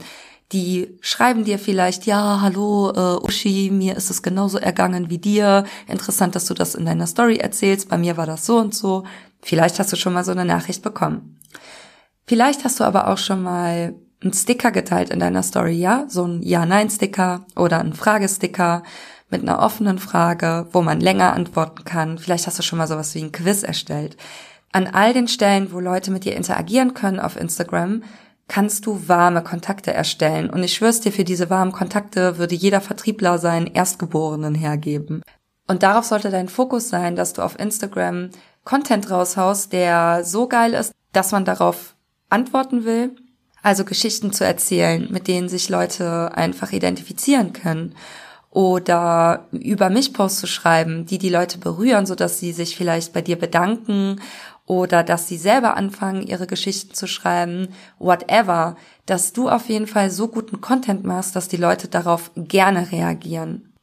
die 0.52 0.98
schreiben 1.02 1.44
dir 1.44 1.60
vielleicht, 1.60 2.06
ja, 2.06 2.42
hallo, 2.42 2.92
äh, 2.92 3.24
Uschi, 3.24 3.70
mir 3.72 3.96
ist 3.96 4.10
es 4.10 4.24
genauso 4.24 4.58
ergangen 4.58 5.10
wie 5.10 5.20
dir. 5.20 5.64
Interessant, 5.88 6.36
dass 6.36 6.46
du 6.46 6.56
das 6.56 6.74
in 6.74 6.86
deiner 6.86 7.06
Story 7.06 7.38
erzählst. 7.38 7.90
Bei 7.90 7.98
mir 7.98 8.18
war 8.18 8.26
das 8.26 8.46
so 8.46 8.58
und 8.58 8.74
so. 8.74 9.04
Vielleicht 9.42 9.78
hast 9.78 9.92
du 9.92 9.96
schon 9.96 10.14
mal 10.14 10.24
so 10.24 10.32
eine 10.32 10.46
Nachricht 10.46 10.82
bekommen. 10.82 11.40
Vielleicht 12.26 12.64
hast 12.64 12.80
du 12.80 12.84
aber 12.84 13.08
auch 13.10 13.18
schon 13.18 13.44
mal 13.44 13.94
einen 14.22 14.34
Sticker 14.34 14.72
geteilt 14.72 15.12
in 15.12 15.20
deiner 15.20 15.44
Story, 15.44 15.74
ja? 15.74 16.06
So 16.10 16.26
ein 16.26 16.42
Ja-Nein-Sticker 16.42 17.46
oder 17.56 17.80
ein 17.80 17.94
Fragesticker 17.94 18.84
mit 19.30 19.44
einer 19.44 19.60
offenen 19.60 20.00
Frage, 20.00 20.68
wo 20.72 20.82
man 20.82 21.00
länger 21.00 21.34
antworten 21.34 21.86
kann. 21.86 22.18
Vielleicht 22.18 22.48
hast 22.48 22.58
du 22.58 22.64
schon 22.64 22.80
mal 22.80 22.88
sowas 22.88 23.14
wie 23.16 23.22
ein 23.22 23.32
Quiz 23.32 23.64
erstellt. 23.64 24.18
An 24.72 24.88
all 24.88 25.14
den 25.14 25.28
Stellen, 25.28 25.72
wo 25.72 25.80
Leute 25.80 26.12
mit 26.12 26.26
dir 26.26 26.36
interagieren 26.36 26.94
können 26.94 27.20
auf 27.20 27.40
Instagram, 27.40 28.04
kannst 28.50 28.86
du 28.86 29.08
warme 29.08 29.42
Kontakte 29.42 29.94
erstellen. 29.94 30.50
Und 30.50 30.64
ich 30.64 30.74
schwör's 30.74 31.00
dir, 31.00 31.14
für 31.14 31.24
diese 31.24 31.50
warmen 31.50 31.72
Kontakte 31.72 32.38
würde 32.38 32.56
jeder 32.56 32.82
Vertriebler 32.82 33.38
seinen 33.38 33.68
Erstgeborenen 33.68 34.56
hergeben. 34.56 35.22
Und 35.68 35.84
darauf 35.84 36.04
sollte 36.04 36.32
dein 36.32 36.50
Fokus 36.50 36.90
sein, 36.90 37.16
dass 37.16 37.34
du 37.34 37.44
auf 37.44 37.58
Instagram 37.58 38.32
Content 38.66 39.10
raushaust, 39.10 39.72
der 39.72 40.26
so 40.26 40.48
geil 40.48 40.74
ist, 40.74 40.92
dass 41.14 41.32
man 41.32 41.46
darauf 41.46 41.96
antworten 42.30 42.86
will. 42.86 43.16
Also 43.62 43.86
Geschichten 43.86 44.34
zu 44.34 44.46
erzählen, 44.46 45.08
mit 45.12 45.28
denen 45.28 45.48
sich 45.48 45.70
Leute 45.70 46.32
einfach 46.34 46.72
identifizieren 46.72 47.54
können. 47.54 47.96
Oder 48.52 49.48
über 49.52 49.92
mich 49.92 50.12
Posts 50.12 50.40
zu 50.40 50.48
schreiben, 50.48 51.06
die 51.06 51.20
die 51.20 51.30
Leute 51.30 51.60
berühren, 51.60 52.08
so 52.08 52.16
dass 52.16 52.40
sie 52.40 52.52
sich 52.52 52.76
vielleicht 52.76 53.14
bei 53.14 53.22
dir 53.22 53.38
bedanken 53.38 54.20
oder 54.70 55.04
dass 55.04 55.28
sie 55.28 55.38
selber 55.38 55.76
anfangen, 55.76 56.22
ihre 56.22 56.46
Geschichten 56.46 56.94
zu 56.94 57.08
schreiben, 57.08 57.70
whatever, 57.98 58.78
dass 59.08 59.34
du 59.34 59.50
auf 59.50 59.68
jeden 59.68 59.88
Fall 59.88 60.12
so 60.12 60.28
guten 60.28 60.62
Content 60.62 61.04
machst, 61.04 61.36
dass 61.36 61.48
die 61.48 61.58
Leute 61.58 61.88
darauf 61.88 62.30
gerne 62.36 62.92
reagieren. 62.92 63.74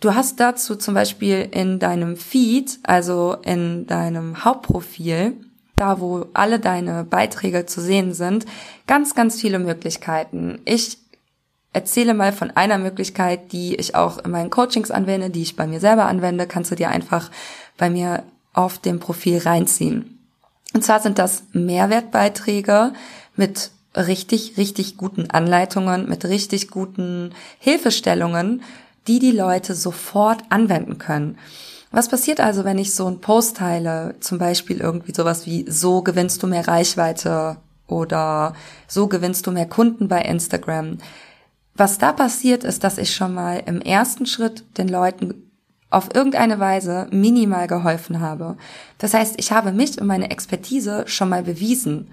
Du 0.00 0.14
hast 0.14 0.40
dazu 0.40 0.74
zum 0.74 0.94
Beispiel 0.94 1.46
in 1.50 1.78
deinem 1.78 2.16
Feed, 2.16 2.78
also 2.82 3.36
in 3.44 3.86
deinem 3.86 4.42
Hauptprofil, 4.42 5.36
da 5.76 6.00
wo 6.00 6.24
alle 6.32 6.58
deine 6.58 7.04
Beiträge 7.04 7.66
zu 7.66 7.82
sehen 7.82 8.14
sind, 8.14 8.46
ganz, 8.86 9.14
ganz 9.14 9.38
viele 9.38 9.58
Möglichkeiten. 9.58 10.62
Ich 10.64 10.96
erzähle 11.74 12.14
mal 12.14 12.32
von 12.32 12.50
einer 12.52 12.78
Möglichkeit, 12.78 13.52
die 13.52 13.74
ich 13.74 13.94
auch 13.94 14.16
in 14.16 14.30
meinen 14.30 14.48
Coachings 14.48 14.90
anwende, 14.90 15.28
die 15.28 15.42
ich 15.42 15.56
bei 15.56 15.66
mir 15.66 15.78
selber 15.78 16.06
anwende, 16.06 16.46
kannst 16.46 16.70
du 16.70 16.74
dir 16.74 16.88
einfach 16.88 17.30
bei 17.76 17.90
mir 17.90 18.22
auf 18.54 18.78
dem 18.78 18.98
Profil 18.98 19.36
reinziehen. 19.36 20.20
Und 20.72 20.84
zwar 20.84 21.00
sind 21.00 21.18
das 21.18 21.44
Mehrwertbeiträge 21.52 22.92
mit 23.36 23.70
richtig, 23.96 24.56
richtig 24.56 24.96
guten 24.96 25.30
Anleitungen, 25.30 26.08
mit 26.08 26.24
richtig 26.24 26.68
guten 26.70 27.34
Hilfestellungen, 27.58 28.62
die 29.06 29.18
die 29.18 29.32
Leute 29.32 29.74
sofort 29.74 30.42
anwenden 30.48 30.98
können. 30.98 31.38
Was 31.90 32.08
passiert 32.08 32.40
also, 32.40 32.64
wenn 32.64 32.78
ich 32.78 32.94
so 32.94 33.06
einen 33.06 33.20
Post 33.20 33.58
teile, 33.58 34.14
zum 34.20 34.38
Beispiel 34.38 34.80
irgendwie 34.80 35.12
sowas 35.12 35.44
wie, 35.44 35.66
so 35.68 36.02
gewinnst 36.02 36.42
du 36.42 36.46
mehr 36.46 36.66
Reichweite 36.66 37.58
oder 37.86 38.54
so 38.88 39.08
gewinnst 39.08 39.46
du 39.46 39.50
mehr 39.50 39.68
Kunden 39.68 40.08
bei 40.08 40.22
Instagram? 40.22 40.98
Was 41.74 41.98
da 41.98 42.12
passiert, 42.12 42.64
ist, 42.64 42.84
dass 42.84 42.96
ich 42.96 43.14
schon 43.14 43.34
mal 43.34 43.62
im 43.66 43.82
ersten 43.82 44.24
Schritt 44.24 44.64
den 44.78 44.88
Leuten 44.88 45.51
auf 45.92 46.14
irgendeine 46.14 46.58
Weise 46.58 47.06
minimal 47.10 47.66
geholfen 47.66 48.20
habe. 48.20 48.56
Das 48.98 49.14
heißt, 49.14 49.34
ich 49.38 49.52
habe 49.52 49.72
mich 49.72 50.00
und 50.00 50.06
meine 50.06 50.30
Expertise 50.30 51.04
schon 51.06 51.28
mal 51.28 51.42
bewiesen 51.42 52.08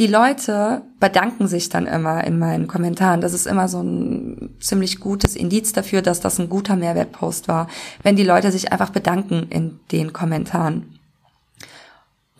die 0.00 0.06
Leute 0.06 0.80
bedanken 0.98 1.46
sich 1.46 1.68
dann 1.68 1.86
immer 1.86 2.24
in 2.24 2.38
meinen 2.38 2.66
Kommentaren. 2.66 3.20
Das 3.20 3.34
ist 3.34 3.46
immer 3.46 3.68
so 3.68 3.82
ein 3.82 4.56
ziemlich 4.58 4.98
gutes 4.98 5.36
Indiz 5.36 5.74
dafür, 5.74 6.00
dass 6.00 6.20
das 6.20 6.38
ein 6.38 6.48
guter 6.48 6.74
Mehrwertpost 6.74 7.48
war, 7.48 7.68
wenn 8.02 8.16
die 8.16 8.24
Leute 8.24 8.50
sich 8.50 8.72
einfach 8.72 8.88
bedanken 8.90 9.48
in 9.50 9.78
den 9.92 10.14
Kommentaren. 10.14 10.99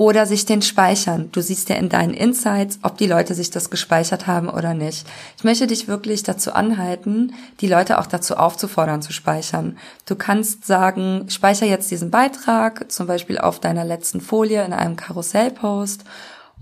Oder 0.00 0.24
sich 0.24 0.46
den 0.46 0.62
speichern. 0.62 1.28
Du 1.30 1.42
siehst 1.42 1.68
ja 1.68 1.76
in 1.76 1.90
deinen 1.90 2.14
Insights, 2.14 2.78
ob 2.80 2.96
die 2.96 3.06
Leute 3.06 3.34
sich 3.34 3.50
das 3.50 3.68
gespeichert 3.68 4.26
haben 4.26 4.48
oder 4.48 4.72
nicht. 4.72 5.06
Ich 5.36 5.44
möchte 5.44 5.66
dich 5.66 5.88
wirklich 5.88 6.22
dazu 6.22 6.54
anhalten, 6.54 7.34
die 7.60 7.68
Leute 7.68 7.98
auch 7.98 8.06
dazu 8.06 8.38
aufzufordern 8.38 9.02
zu 9.02 9.12
speichern. 9.12 9.76
Du 10.06 10.14
kannst 10.14 10.64
sagen, 10.64 11.26
speicher 11.28 11.66
jetzt 11.66 11.90
diesen 11.90 12.10
Beitrag, 12.10 12.90
zum 12.90 13.08
Beispiel 13.08 13.36
auf 13.36 13.60
deiner 13.60 13.84
letzten 13.84 14.22
Folie 14.22 14.64
in 14.64 14.72
einem 14.72 14.96
Karussellpost 14.96 16.04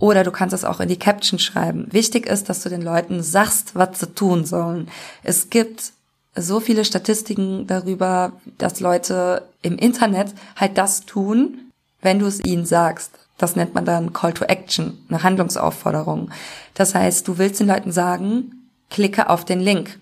oder 0.00 0.24
du 0.24 0.32
kannst 0.32 0.52
es 0.52 0.64
auch 0.64 0.80
in 0.80 0.88
die 0.88 0.98
Caption 0.98 1.38
schreiben. 1.38 1.86
Wichtig 1.92 2.26
ist, 2.26 2.48
dass 2.48 2.64
du 2.64 2.68
den 2.68 2.82
Leuten 2.82 3.22
sagst, 3.22 3.76
was 3.76 4.00
sie 4.00 4.12
tun 4.14 4.46
sollen. 4.46 4.88
Es 5.22 5.48
gibt 5.48 5.92
so 6.34 6.58
viele 6.58 6.84
Statistiken 6.84 7.68
darüber, 7.68 8.32
dass 8.58 8.80
Leute 8.80 9.46
im 9.62 9.78
Internet 9.78 10.34
halt 10.56 10.76
das 10.76 11.06
tun, 11.06 11.70
wenn 12.02 12.18
du 12.18 12.26
es 12.26 12.44
ihnen 12.44 12.66
sagst. 12.66 13.12
Das 13.38 13.56
nennt 13.56 13.74
man 13.74 13.84
dann 13.84 14.12
Call 14.12 14.34
to 14.34 14.44
Action, 14.44 14.98
eine 15.08 15.22
Handlungsaufforderung. 15.22 16.30
Das 16.74 16.94
heißt, 16.94 17.26
du 17.26 17.38
willst 17.38 17.60
den 17.60 17.68
Leuten 17.68 17.92
sagen, 17.92 18.68
klicke 18.90 19.30
auf 19.30 19.44
den 19.44 19.60
Link. 19.60 19.98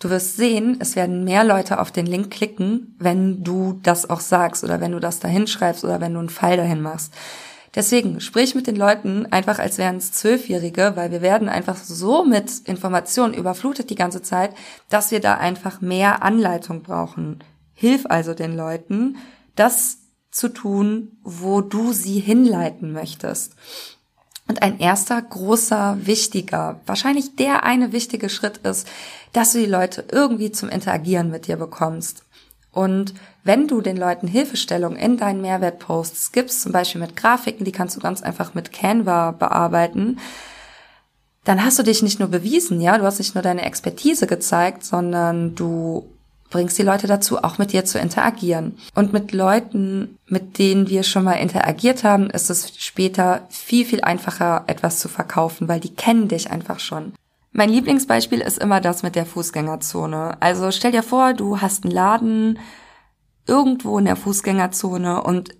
Du 0.00 0.08
wirst 0.08 0.38
sehen, 0.38 0.78
es 0.80 0.96
werden 0.96 1.24
mehr 1.24 1.44
Leute 1.44 1.78
auf 1.78 1.92
den 1.92 2.06
Link 2.06 2.30
klicken, 2.30 2.96
wenn 2.98 3.44
du 3.44 3.78
das 3.82 4.08
auch 4.08 4.20
sagst 4.20 4.64
oder 4.64 4.80
wenn 4.80 4.92
du 4.92 4.98
das 4.98 5.20
dahin 5.20 5.46
schreibst 5.46 5.84
oder 5.84 6.00
wenn 6.00 6.14
du 6.14 6.20
einen 6.20 6.30
Pfeil 6.30 6.56
dahin 6.56 6.80
machst. 6.80 7.12
Deswegen 7.74 8.20
sprich 8.20 8.54
mit 8.54 8.66
den 8.66 8.76
Leuten 8.76 9.26
einfach, 9.26 9.58
als 9.58 9.78
wären 9.78 9.96
es 9.96 10.12
Zwölfjährige, 10.12 10.92
weil 10.96 11.12
wir 11.12 11.22
werden 11.22 11.48
einfach 11.48 11.76
so 11.76 12.24
mit 12.24 12.60
Informationen 12.64 13.34
überflutet 13.34 13.90
die 13.90 13.94
ganze 13.94 14.22
Zeit, 14.22 14.54
dass 14.88 15.12
wir 15.12 15.20
da 15.20 15.34
einfach 15.36 15.80
mehr 15.82 16.22
Anleitung 16.22 16.82
brauchen. 16.82 17.44
Hilf 17.74 18.06
also 18.08 18.34
den 18.34 18.56
Leuten, 18.56 19.18
das 19.54 19.98
zu 20.30 20.48
tun, 20.48 21.18
wo 21.22 21.60
du 21.60 21.92
sie 21.92 22.20
hinleiten 22.20 22.92
möchtest. 22.92 23.54
Und 24.48 24.62
ein 24.62 24.80
erster 24.80 25.20
großer, 25.22 25.98
wichtiger, 26.06 26.80
wahrscheinlich 26.86 27.36
der 27.36 27.62
eine 27.64 27.92
wichtige 27.92 28.28
Schritt 28.28 28.58
ist, 28.58 28.88
dass 29.32 29.52
du 29.52 29.58
die 29.58 29.66
Leute 29.66 30.04
irgendwie 30.10 30.50
zum 30.50 30.68
Interagieren 30.68 31.30
mit 31.30 31.46
dir 31.46 31.56
bekommst. 31.56 32.24
Und 32.72 33.14
wenn 33.44 33.68
du 33.68 33.80
den 33.80 33.96
Leuten 33.96 34.26
Hilfestellung 34.26 34.96
in 34.96 35.16
deinen 35.16 35.40
Mehrwertposts 35.40 36.32
gibst, 36.32 36.62
zum 36.62 36.72
Beispiel 36.72 37.00
mit 37.00 37.16
Grafiken, 37.16 37.64
die 37.64 37.72
kannst 37.72 37.96
du 37.96 38.00
ganz 38.00 38.22
einfach 38.22 38.54
mit 38.54 38.72
Canva 38.72 39.32
bearbeiten, 39.32 40.18
dann 41.44 41.64
hast 41.64 41.78
du 41.78 41.82
dich 41.82 42.02
nicht 42.02 42.20
nur 42.20 42.28
bewiesen, 42.28 42.80
ja, 42.80 42.98
du 42.98 43.04
hast 43.04 43.18
nicht 43.18 43.34
nur 43.34 43.42
deine 43.42 43.64
Expertise 43.64 44.26
gezeigt, 44.26 44.84
sondern 44.84 45.54
du 45.54 46.12
bringst 46.50 46.78
die 46.78 46.82
Leute 46.82 47.06
dazu, 47.06 47.42
auch 47.42 47.58
mit 47.58 47.72
dir 47.72 47.84
zu 47.84 47.98
interagieren. 47.98 48.76
Und 48.94 49.12
mit 49.12 49.32
Leuten, 49.32 50.18
mit 50.26 50.58
denen 50.58 50.88
wir 50.88 51.04
schon 51.04 51.24
mal 51.24 51.34
interagiert 51.34 52.04
haben, 52.04 52.28
ist 52.28 52.50
es 52.50 52.72
später 52.76 53.46
viel, 53.48 53.84
viel 53.84 54.02
einfacher, 54.02 54.64
etwas 54.66 54.98
zu 54.98 55.08
verkaufen, 55.08 55.68
weil 55.68 55.80
die 55.80 55.94
kennen 55.94 56.28
dich 56.28 56.50
einfach 56.50 56.80
schon. 56.80 57.12
Mein 57.52 57.70
Lieblingsbeispiel 57.70 58.40
ist 58.40 58.58
immer 58.58 58.80
das 58.80 59.02
mit 59.02 59.16
der 59.16 59.26
Fußgängerzone. 59.26 60.36
Also 60.40 60.70
stell 60.70 60.92
dir 60.92 61.02
vor, 61.02 61.34
du 61.34 61.60
hast 61.60 61.84
einen 61.84 61.92
Laden 61.92 62.58
irgendwo 63.46 63.98
in 63.98 64.04
der 64.04 64.16
Fußgängerzone 64.16 65.22
und 65.22 65.50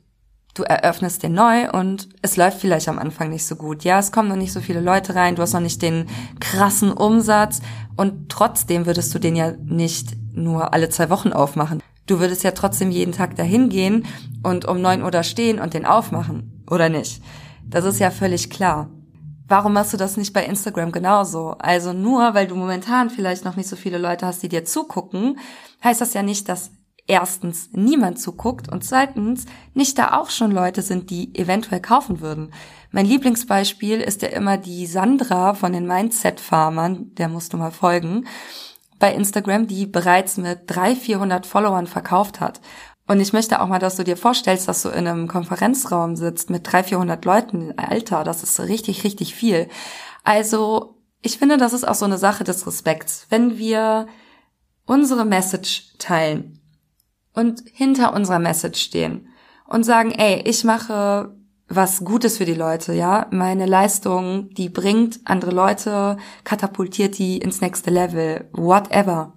du 0.54 0.62
eröffnest 0.62 1.22
den 1.22 1.34
neu 1.34 1.70
und 1.70 2.08
es 2.22 2.36
läuft 2.36 2.60
vielleicht 2.60 2.88
am 2.88 2.98
Anfang 2.98 3.30
nicht 3.30 3.46
so 3.46 3.56
gut. 3.56 3.84
Ja, 3.84 3.98
es 3.98 4.12
kommen 4.12 4.28
noch 4.28 4.36
nicht 4.36 4.52
so 4.52 4.60
viele 4.60 4.80
Leute 4.80 5.14
rein, 5.14 5.36
du 5.36 5.42
hast 5.42 5.52
noch 5.52 5.60
nicht 5.60 5.82
den 5.82 6.06
krassen 6.40 6.92
Umsatz 6.92 7.60
und 7.96 8.28
trotzdem 8.28 8.86
würdest 8.86 9.14
du 9.14 9.18
den 9.18 9.36
ja 9.36 9.52
nicht 9.64 10.16
nur 10.32 10.72
alle 10.72 10.88
zwei 10.88 11.10
Wochen 11.10 11.32
aufmachen. 11.32 11.82
Du 12.06 12.18
würdest 12.18 12.42
ja 12.42 12.50
trotzdem 12.50 12.90
jeden 12.90 13.12
Tag 13.12 13.36
dahin 13.36 13.68
gehen 13.68 14.06
und 14.42 14.64
um 14.66 14.80
neun 14.80 15.02
Uhr 15.02 15.10
da 15.10 15.22
stehen 15.22 15.60
und 15.60 15.74
den 15.74 15.86
aufmachen, 15.86 16.64
oder 16.68 16.88
nicht? 16.88 17.22
Das 17.68 17.84
ist 17.84 18.00
ja 18.00 18.10
völlig 18.10 18.50
klar. 18.50 18.90
Warum 19.46 19.72
machst 19.72 19.92
du 19.92 19.96
das 19.96 20.16
nicht 20.16 20.32
bei 20.32 20.44
Instagram 20.44 20.92
genauso? 20.92 21.56
Also 21.58 21.92
nur, 21.92 22.34
weil 22.34 22.46
du 22.46 22.54
momentan 22.54 23.10
vielleicht 23.10 23.44
noch 23.44 23.56
nicht 23.56 23.68
so 23.68 23.76
viele 23.76 23.98
Leute 23.98 24.26
hast, 24.26 24.42
die 24.42 24.48
dir 24.48 24.64
zugucken, 24.64 25.38
heißt 25.82 26.00
das 26.00 26.14
ja 26.14 26.22
nicht, 26.22 26.48
dass 26.48 26.70
erstens 27.06 27.70
niemand 27.72 28.20
zuguckt 28.20 28.70
und 28.70 28.84
zweitens 28.84 29.46
nicht 29.74 29.98
da 29.98 30.16
auch 30.18 30.30
schon 30.30 30.52
Leute 30.52 30.82
sind, 30.82 31.10
die 31.10 31.34
eventuell 31.34 31.80
kaufen 31.80 32.20
würden. 32.20 32.52
Mein 32.92 33.06
Lieblingsbeispiel 33.06 34.00
ist 34.00 34.22
ja 34.22 34.28
immer 34.28 34.56
die 34.56 34.86
Sandra 34.86 35.54
von 35.54 35.72
den 35.72 35.86
Mindset-Farmern, 35.86 37.14
der 37.16 37.28
musst 37.28 37.52
du 37.52 37.56
mal 37.56 37.72
folgen, 37.72 38.26
bei 39.00 39.12
Instagram, 39.12 39.66
die 39.66 39.86
bereits 39.86 40.36
mit 40.36 40.60
300, 40.66 40.98
400 40.98 41.46
Followern 41.46 41.88
verkauft 41.88 42.40
hat. 42.40 42.60
Und 43.08 43.18
ich 43.18 43.32
möchte 43.32 43.60
auch 43.60 43.66
mal, 43.66 43.80
dass 43.80 43.96
du 43.96 44.04
dir 44.04 44.16
vorstellst, 44.16 44.68
dass 44.68 44.82
du 44.82 44.90
in 44.90 45.08
einem 45.08 45.26
Konferenzraum 45.26 46.14
sitzt 46.14 46.48
mit 46.48 46.70
300, 46.70 46.90
400 46.90 47.24
Leuten. 47.24 47.74
Alter, 47.76 48.22
das 48.22 48.44
ist 48.44 48.60
richtig, 48.60 49.02
richtig 49.02 49.34
viel. 49.34 49.68
Also, 50.22 51.02
ich 51.20 51.38
finde, 51.38 51.56
das 51.56 51.72
ist 51.72 51.88
auch 51.88 51.94
so 51.94 52.04
eine 52.04 52.18
Sache 52.18 52.44
des 52.44 52.64
Respekts. 52.68 53.26
Wenn 53.28 53.58
wir 53.58 54.06
unsere 54.86 55.24
Message 55.24 55.94
teilen 55.98 56.60
und 57.34 57.62
hinter 57.72 58.12
unserer 58.14 58.38
Message 58.38 58.80
stehen 58.80 59.28
und 59.66 59.82
sagen, 59.82 60.12
ey, 60.12 60.42
ich 60.44 60.62
mache 60.62 61.34
was 61.70 62.04
Gutes 62.04 62.36
für 62.36 62.44
die 62.44 62.54
Leute, 62.54 62.92
ja. 62.92 63.26
Meine 63.30 63.64
Leistung, 63.64 64.50
die 64.50 64.68
bringt 64.68 65.20
andere 65.24 65.52
Leute, 65.52 66.18
katapultiert 66.44 67.16
die 67.18 67.38
ins 67.38 67.60
nächste 67.60 67.90
Level, 67.90 68.48
whatever 68.52 69.32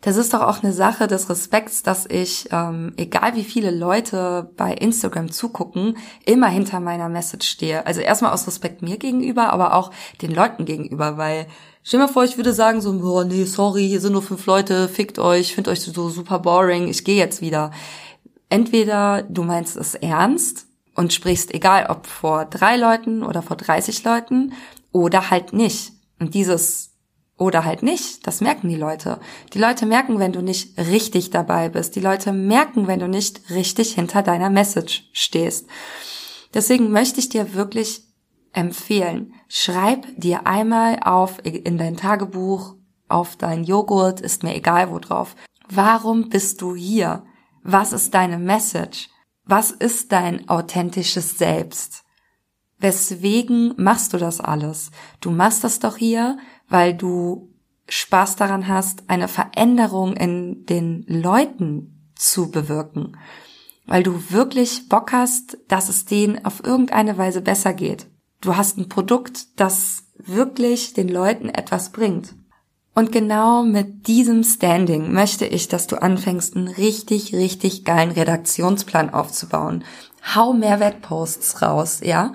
das 0.00 0.16
ist 0.16 0.32
doch 0.32 0.42
auch 0.42 0.62
eine 0.62 0.72
Sache 0.72 1.06
des 1.08 1.28
Respekts, 1.28 1.82
dass 1.82 2.06
ich, 2.06 2.48
ähm, 2.52 2.92
egal 2.96 3.34
wie 3.34 3.44
viele 3.44 3.70
Leute 3.70 4.50
bei 4.56 4.72
Instagram 4.72 5.30
zugucken, 5.30 5.96
immer 6.24 6.48
hinter 6.48 6.80
meiner 6.80 7.08
Message 7.08 7.48
stehe. 7.48 7.84
Also 7.86 8.00
erstmal 8.00 8.32
aus 8.32 8.46
Respekt 8.46 8.82
mir 8.82 8.96
gegenüber, 8.96 9.52
aber 9.52 9.74
auch 9.74 9.90
den 10.22 10.32
Leuten 10.32 10.64
gegenüber, 10.66 11.16
weil 11.16 11.46
stell 11.82 12.00
mir 12.00 12.08
vor, 12.08 12.24
ich 12.24 12.36
würde 12.36 12.52
sagen 12.52 12.80
so, 12.80 12.96
boah, 13.00 13.24
nee, 13.24 13.44
sorry, 13.44 13.88
hier 13.88 14.00
sind 14.00 14.12
nur 14.12 14.22
fünf 14.22 14.46
Leute, 14.46 14.88
fickt 14.88 15.18
euch, 15.18 15.54
find 15.54 15.66
euch 15.66 15.80
so 15.80 16.08
super 16.10 16.38
boring, 16.38 16.86
ich 16.86 17.04
gehe 17.04 17.16
jetzt 17.16 17.40
wieder. 17.40 17.72
Entweder 18.50 19.22
du 19.22 19.42
meinst 19.42 19.76
es 19.76 19.94
ernst 19.94 20.67
und 20.98 21.12
sprichst 21.12 21.54
egal 21.54 21.86
ob 21.90 22.06
vor 22.06 22.44
drei 22.44 22.76
Leuten 22.76 23.22
oder 23.22 23.40
vor 23.40 23.56
30 23.56 24.02
Leuten 24.02 24.52
oder 24.90 25.30
halt 25.30 25.52
nicht. 25.52 25.92
Und 26.18 26.34
dieses 26.34 26.90
oder 27.36 27.64
halt 27.64 27.84
nicht. 27.84 28.26
Das 28.26 28.40
merken 28.40 28.68
die 28.68 28.74
Leute. 28.74 29.20
Die 29.54 29.60
Leute 29.60 29.86
merken, 29.86 30.18
wenn 30.18 30.32
du 30.32 30.42
nicht 30.42 30.76
richtig 30.76 31.30
dabei 31.30 31.68
bist. 31.68 31.94
Die 31.94 32.00
Leute 32.00 32.32
merken, 32.32 32.88
wenn 32.88 32.98
du 32.98 33.06
nicht 33.06 33.48
richtig 33.50 33.94
hinter 33.94 34.22
deiner 34.22 34.50
Message 34.50 35.08
stehst. 35.12 35.68
Deswegen 36.52 36.90
möchte 36.90 37.20
ich 37.20 37.28
dir 37.28 37.54
wirklich 37.54 38.02
empfehlen, 38.52 39.34
schreib 39.46 40.04
dir 40.16 40.48
einmal 40.48 40.98
auf 41.04 41.38
in 41.44 41.78
dein 41.78 41.96
Tagebuch, 41.96 42.74
auf 43.08 43.36
dein 43.36 43.62
Joghurt, 43.62 44.20
ist 44.20 44.42
mir 44.42 44.56
egal 44.56 44.90
wo 44.90 44.98
drauf. 44.98 45.36
Warum 45.68 46.28
bist 46.28 46.60
du 46.60 46.74
hier? 46.74 47.22
Was 47.62 47.92
ist 47.92 48.14
deine 48.14 48.38
Message? 48.38 49.10
Was 49.48 49.70
ist 49.70 50.12
dein 50.12 50.46
authentisches 50.50 51.38
Selbst? 51.38 52.04
Weswegen 52.76 53.72
machst 53.78 54.12
du 54.12 54.18
das 54.18 54.40
alles? 54.40 54.90
Du 55.22 55.30
machst 55.30 55.64
das 55.64 55.80
doch 55.80 55.96
hier, 55.96 56.36
weil 56.68 56.94
du 56.94 57.48
Spaß 57.88 58.36
daran 58.36 58.68
hast, 58.68 59.08
eine 59.08 59.26
Veränderung 59.26 60.12
in 60.12 60.66
den 60.66 61.02
Leuten 61.08 62.10
zu 62.14 62.50
bewirken, 62.50 63.16
weil 63.86 64.02
du 64.02 64.30
wirklich 64.30 64.90
Bock 64.90 65.12
hast, 65.12 65.56
dass 65.66 65.88
es 65.88 66.04
denen 66.04 66.44
auf 66.44 66.62
irgendeine 66.62 67.16
Weise 67.16 67.40
besser 67.40 67.72
geht. 67.72 68.06
Du 68.42 68.54
hast 68.54 68.76
ein 68.76 68.90
Produkt, 68.90 69.58
das 69.58 70.04
wirklich 70.18 70.92
den 70.92 71.08
Leuten 71.08 71.48
etwas 71.48 71.90
bringt. 71.90 72.34
Und 72.98 73.12
genau 73.12 73.62
mit 73.62 74.08
diesem 74.08 74.42
Standing 74.42 75.12
möchte 75.12 75.46
ich, 75.46 75.68
dass 75.68 75.86
du 75.86 76.02
anfängst, 76.02 76.56
einen 76.56 76.66
richtig, 76.66 77.32
richtig 77.32 77.84
geilen 77.84 78.10
Redaktionsplan 78.10 79.10
aufzubauen. 79.10 79.84
Hau 80.34 80.52
Mehrwertposts 80.52 81.62
raus, 81.62 82.00
ja? 82.02 82.32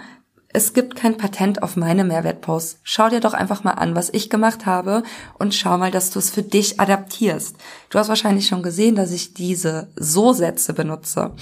Es 0.47 0.71
gibt 0.71 0.95
kein 0.95 1.17
Patent 1.17 1.61
auf 1.63 1.75
meine 1.75 2.05
Mehrwertposts. 2.05 2.79
Schau 2.81 3.09
dir 3.09 3.19
doch 3.19 3.33
einfach 3.33 3.65
mal 3.65 3.71
an, 3.71 3.93
was 3.93 4.09
ich 4.09 4.29
gemacht 4.29 4.65
habe 4.65 5.03
und 5.37 5.53
schau 5.53 5.77
mal, 5.77 5.91
dass 5.91 6.11
du 6.11 6.19
es 6.19 6.29
für 6.29 6.43
dich 6.43 6.79
adaptierst. 6.79 7.57
Du 7.89 7.99
hast 7.99 8.07
wahrscheinlich 8.07 8.47
schon 8.47 8.63
gesehen, 8.63 8.95
dass 8.95 9.11
ich 9.11 9.33
diese 9.33 9.91
So-Sätze 9.97 10.71
benutze. 10.71 11.35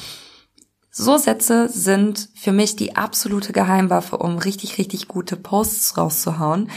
So-Sätze 0.89 1.69
sind 1.69 2.27
für 2.35 2.51
mich 2.51 2.75
die 2.75 2.97
absolute 2.97 3.53
Geheimwaffe, 3.53 4.17
um 4.17 4.39
richtig, 4.39 4.77
richtig 4.77 5.07
gute 5.07 5.37
Posts 5.37 5.97
rauszuhauen. 5.97 6.71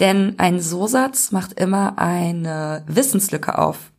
Denn 0.00 0.34
ein 0.38 0.60
So-Satz 0.60 1.32
macht 1.32 1.58
immer 1.58 1.98
eine 1.98 2.84
Wissenslücke 2.86 3.58
auf 3.58 3.92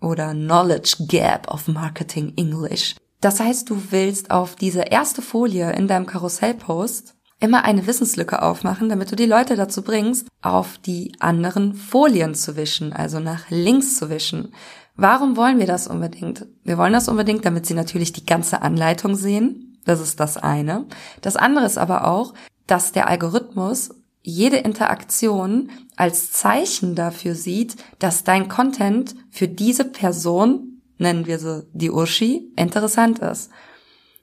oder 0.00 0.32
Knowledge 0.32 0.96
Gap 1.08 1.48
auf 1.48 1.68
Marketing 1.68 2.32
English. 2.36 2.96
Das 3.20 3.40
heißt, 3.40 3.70
du 3.70 3.80
willst 3.90 4.30
auf 4.30 4.56
diese 4.56 4.82
erste 4.82 5.22
Folie 5.22 5.72
in 5.72 5.88
deinem 5.88 6.06
Karussellpost 6.06 7.14
immer 7.40 7.64
eine 7.64 7.86
Wissenslücke 7.86 8.42
aufmachen, 8.42 8.88
damit 8.88 9.12
du 9.12 9.16
die 9.16 9.26
Leute 9.26 9.56
dazu 9.56 9.82
bringst, 9.82 10.28
auf 10.42 10.78
die 10.78 11.12
anderen 11.20 11.74
Folien 11.74 12.34
zu 12.34 12.56
wischen, 12.56 12.92
also 12.92 13.20
nach 13.20 13.50
links 13.50 13.96
zu 13.96 14.10
wischen. 14.10 14.52
Warum 14.96 15.36
wollen 15.36 15.58
wir 15.58 15.66
das 15.66 15.88
unbedingt? 15.88 16.46
Wir 16.62 16.78
wollen 16.78 16.92
das 16.92 17.08
unbedingt, 17.08 17.44
damit 17.44 17.66
sie 17.66 17.74
natürlich 17.74 18.12
die 18.12 18.26
ganze 18.26 18.62
Anleitung 18.62 19.14
sehen. 19.14 19.78
Das 19.84 20.00
ist 20.00 20.20
das 20.20 20.36
eine. 20.36 20.86
Das 21.20 21.36
andere 21.36 21.66
ist 21.66 21.78
aber 21.78 22.06
auch, 22.06 22.34
dass 22.66 22.92
der 22.92 23.08
Algorithmus 23.08 23.90
jede 24.26 24.56
Interaktion 24.56 25.70
als 25.96 26.32
Zeichen 26.32 26.94
dafür 26.94 27.34
sieht, 27.34 27.76
dass 27.98 28.24
dein 28.24 28.48
Content 28.48 29.14
für 29.30 29.46
diese 29.46 29.84
Person, 29.84 30.80
nennen 30.96 31.26
wir 31.26 31.38
sie 31.38 31.68
die 31.74 31.90
Uschi, 31.90 32.50
interessant 32.56 33.18
ist. 33.18 33.50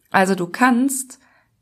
Also 0.10 0.34
du 0.34 0.48
kannst 0.48 1.20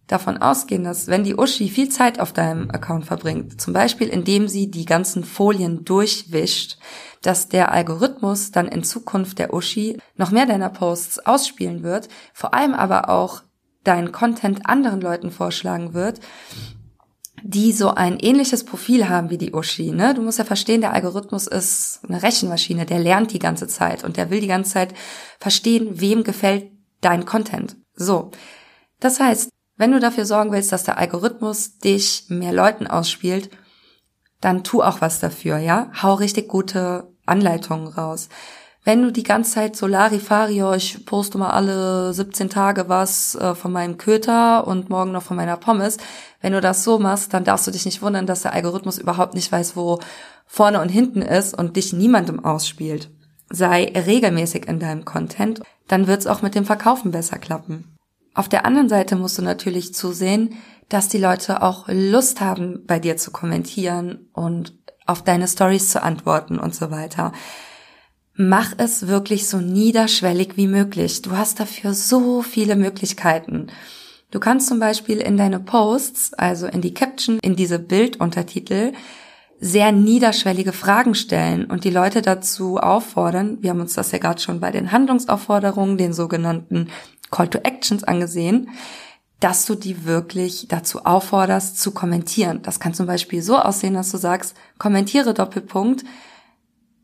davon 0.07 0.37
ausgehen, 0.37 0.85
dass 0.85 1.07
wenn 1.07 1.25
die 1.25 1.35
Uschi 1.35 1.69
viel 1.69 1.89
Zeit 1.89 2.19
auf 2.19 2.31
deinem 2.31 2.71
Account 2.71 3.05
verbringt, 3.05 3.59
zum 3.59 3.73
Beispiel 3.73 4.07
indem 4.07 4.47
sie 4.47 4.71
die 4.71 4.85
ganzen 4.85 5.25
Folien 5.25 5.83
durchwischt, 5.83 6.79
dass 7.21 7.49
der 7.49 7.73
Algorithmus 7.73 8.51
dann 8.51 8.69
in 8.69 8.83
Zukunft 8.83 9.37
der 9.37 9.53
Uschi 9.53 9.99
noch 10.15 10.31
mehr 10.31 10.45
deiner 10.45 10.69
Posts 10.69 11.25
ausspielen 11.25 11.83
wird, 11.83 12.07
vor 12.33 12.53
allem 12.53 12.73
aber 12.73 13.09
auch 13.09 13.43
dein 13.83 14.13
Content 14.13 14.65
anderen 14.65 15.01
Leuten 15.01 15.29
vorschlagen 15.29 15.93
wird, 15.93 16.21
die 17.43 17.71
so 17.73 17.89
ein 17.89 18.19
ähnliches 18.19 18.63
Profil 18.63 19.09
haben 19.09 19.29
wie 19.29 19.37
die 19.37 19.53
Uschi. 19.53 19.91
Ne? 19.91 20.13
Du 20.13 20.21
musst 20.21 20.39
ja 20.39 20.45
verstehen, 20.45 20.81
der 20.81 20.93
Algorithmus 20.93 21.47
ist 21.47 22.01
eine 22.07 22.21
Rechenmaschine, 22.21 22.85
der 22.85 22.99
lernt 22.99 23.33
die 23.33 23.39
ganze 23.39 23.67
Zeit 23.67 24.03
und 24.03 24.17
der 24.17 24.29
will 24.29 24.41
die 24.41 24.47
ganze 24.47 24.73
Zeit 24.73 24.93
verstehen, 25.39 25.99
wem 25.99 26.23
gefällt 26.23 26.71
dein 27.01 27.25
Content. 27.25 27.77
So. 27.93 28.31
Das 28.99 29.19
heißt, 29.19 29.49
wenn 29.77 29.91
du 29.91 29.99
dafür 29.99 30.25
sorgen 30.25 30.51
willst, 30.51 30.71
dass 30.71 30.83
der 30.83 30.97
Algorithmus 30.97 31.77
dich 31.77 32.25
mehr 32.27 32.51
Leuten 32.51 32.85
ausspielt, 32.87 33.49
dann 34.41 34.63
tu 34.63 34.81
auch 34.81 35.01
was 35.01 35.19
dafür, 35.19 35.57
ja? 35.57 35.91
Hau 36.01 36.15
richtig 36.15 36.47
gute 36.47 37.13
Anleitungen 37.25 37.87
raus. 37.87 38.29
Wenn 38.89 39.03
du 39.03 39.11
die 39.11 39.21
ganze 39.21 39.51
Zeit 39.51 39.75
so 39.75 39.85
Larifari, 39.85 40.63
ich 40.75 41.05
poste 41.05 41.37
mal 41.37 41.51
alle 41.51 42.11
17 42.11 42.49
Tage 42.49 42.89
was 42.89 43.35
äh, 43.35 43.53
von 43.53 43.71
meinem 43.71 43.99
Köter 43.99 44.65
und 44.65 44.89
morgen 44.89 45.11
noch 45.11 45.21
von 45.21 45.37
meiner 45.37 45.57
Pommes, 45.57 45.97
wenn 46.41 46.53
du 46.53 46.59
das 46.59 46.83
so 46.83 46.97
machst, 46.97 47.31
dann 47.35 47.43
darfst 47.43 47.67
du 47.67 47.71
dich 47.71 47.85
nicht 47.85 48.01
wundern, 48.01 48.25
dass 48.25 48.41
der 48.41 48.53
Algorithmus 48.53 48.97
überhaupt 48.97 49.35
nicht 49.35 49.51
weiß, 49.51 49.75
wo 49.75 49.99
vorne 50.47 50.81
und 50.81 50.89
hinten 50.89 51.21
ist 51.21 51.55
und 51.55 51.75
dich 51.75 51.93
niemandem 51.93 52.43
ausspielt. 52.43 53.11
Sei 53.51 53.93
regelmäßig 53.95 54.67
in 54.67 54.79
deinem 54.79 55.05
Content, 55.05 55.61
dann 55.87 56.07
wird's 56.07 56.25
auch 56.25 56.41
mit 56.41 56.55
dem 56.55 56.65
Verkaufen 56.65 57.11
besser 57.11 57.37
klappen. 57.37 57.95
Auf 58.33 58.49
der 58.49 58.65
anderen 58.65 58.89
Seite 58.89 59.15
musst 59.15 59.37
du 59.37 59.43
natürlich 59.43 59.93
zusehen, 59.93 60.55
dass 60.87 61.09
die 61.09 61.19
Leute 61.19 61.61
auch 61.61 61.85
Lust 61.89 62.41
haben, 62.41 62.85
bei 62.87 62.97
dir 62.97 63.17
zu 63.17 63.29
kommentieren 63.29 64.31
und 64.33 64.73
auf 65.05 65.23
deine 65.23 65.47
Stories 65.47 65.91
zu 65.91 66.01
antworten 66.01 66.57
und 66.57 66.73
so 66.73 66.89
weiter. 66.89 67.33
Mach 68.41 68.71
es 68.77 69.07
wirklich 69.07 69.49
so 69.49 69.57
niederschwellig 69.57 70.55
wie 70.55 70.67
möglich. 70.67 71.21
Du 71.21 71.35
hast 71.35 71.59
dafür 71.59 71.93
so 71.93 72.41
viele 72.41 72.77
Möglichkeiten. 72.77 73.67
Du 74.31 74.39
kannst 74.39 74.69
zum 74.69 74.79
Beispiel 74.79 75.17
in 75.17 75.35
deine 75.35 75.59
Posts, 75.59 76.35
also 76.35 76.65
in 76.65 76.79
die 76.79 76.93
Caption, 76.93 77.39
in 77.41 77.57
diese 77.57 77.79
Bilduntertitel, 77.79 78.93
sehr 79.59 79.91
niederschwellige 79.91 80.71
Fragen 80.71 81.15
stellen 81.15 81.65
und 81.65 81.83
die 81.83 81.89
Leute 81.89 82.21
dazu 82.21 82.77
auffordern, 82.77 83.57
wir 83.59 83.71
haben 83.71 83.81
uns 83.81 83.95
das 83.95 84.13
ja 84.13 84.19
gerade 84.19 84.39
schon 84.39 84.61
bei 84.61 84.71
den 84.71 84.93
Handlungsaufforderungen, 84.93 85.97
den 85.97 86.13
sogenannten 86.13 86.87
Call 87.31 87.49
to 87.49 87.59
Actions 87.63 88.05
angesehen, 88.05 88.69
dass 89.41 89.65
du 89.65 89.75
die 89.75 90.05
wirklich 90.05 90.67
dazu 90.69 91.03
aufforderst 91.03 91.77
zu 91.77 91.91
kommentieren. 91.91 92.61
Das 92.61 92.79
kann 92.79 92.93
zum 92.93 93.05
Beispiel 93.05 93.41
so 93.41 93.57
aussehen, 93.57 93.95
dass 93.95 94.11
du 94.11 94.17
sagst, 94.17 94.55
kommentiere 94.77 95.33
Doppelpunkt, 95.33 96.05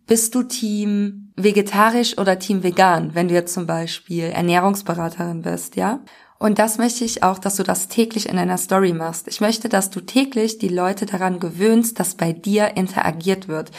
bist 0.07 0.33
du 0.33 0.43
Team 0.43 1.24
vegetarisch 1.35 2.17
oder 2.17 2.39
Team 2.39 2.63
vegan, 2.63 3.13
wenn 3.13 3.27
du 3.27 3.33
jetzt 3.33 3.53
zum 3.53 3.65
Beispiel 3.65 4.25
Ernährungsberaterin 4.25 5.41
bist, 5.41 5.75
ja? 5.75 5.99
Und 6.37 6.59
das 6.59 6.77
möchte 6.77 7.05
ich 7.05 7.23
auch, 7.23 7.39
dass 7.39 7.55
du 7.55 7.63
das 7.63 7.87
täglich 7.87 8.27
in 8.27 8.37
einer 8.37 8.57
Story 8.57 8.93
machst. 8.93 9.27
Ich 9.27 9.39
möchte, 9.39 9.69
dass 9.69 9.89
du 9.89 10.01
täglich 10.01 10.57
die 10.57 10.67
Leute 10.67 11.05
daran 11.05 11.39
gewöhnst, 11.39 11.99
dass 11.99 12.15
bei 12.15 12.33
dir 12.33 12.75
interagiert 12.75 13.47
wird. 13.47 13.71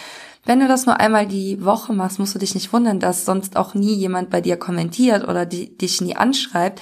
Wenn 0.45 0.61
du 0.61 0.69
das 0.69 0.87
nur 0.87 0.99
einmal 0.99 1.27
die 1.27 1.65
Woche 1.65 1.93
machst, 1.93 2.19
musst 2.19 2.35
du 2.35 2.39
dich 2.39 2.55
nicht 2.55 2.73
wundern, 2.73 2.99
dass 2.99 3.25
sonst 3.25 3.57
auch 3.57 3.75
nie 3.75 3.95
jemand 3.95 4.31
bei 4.31 4.41
dir 4.41 4.57
kommentiert 4.57 5.29
oder 5.29 5.45
die, 5.45 5.77
dich 5.77 6.01
nie 6.01 6.17
anschreibt, 6.17 6.81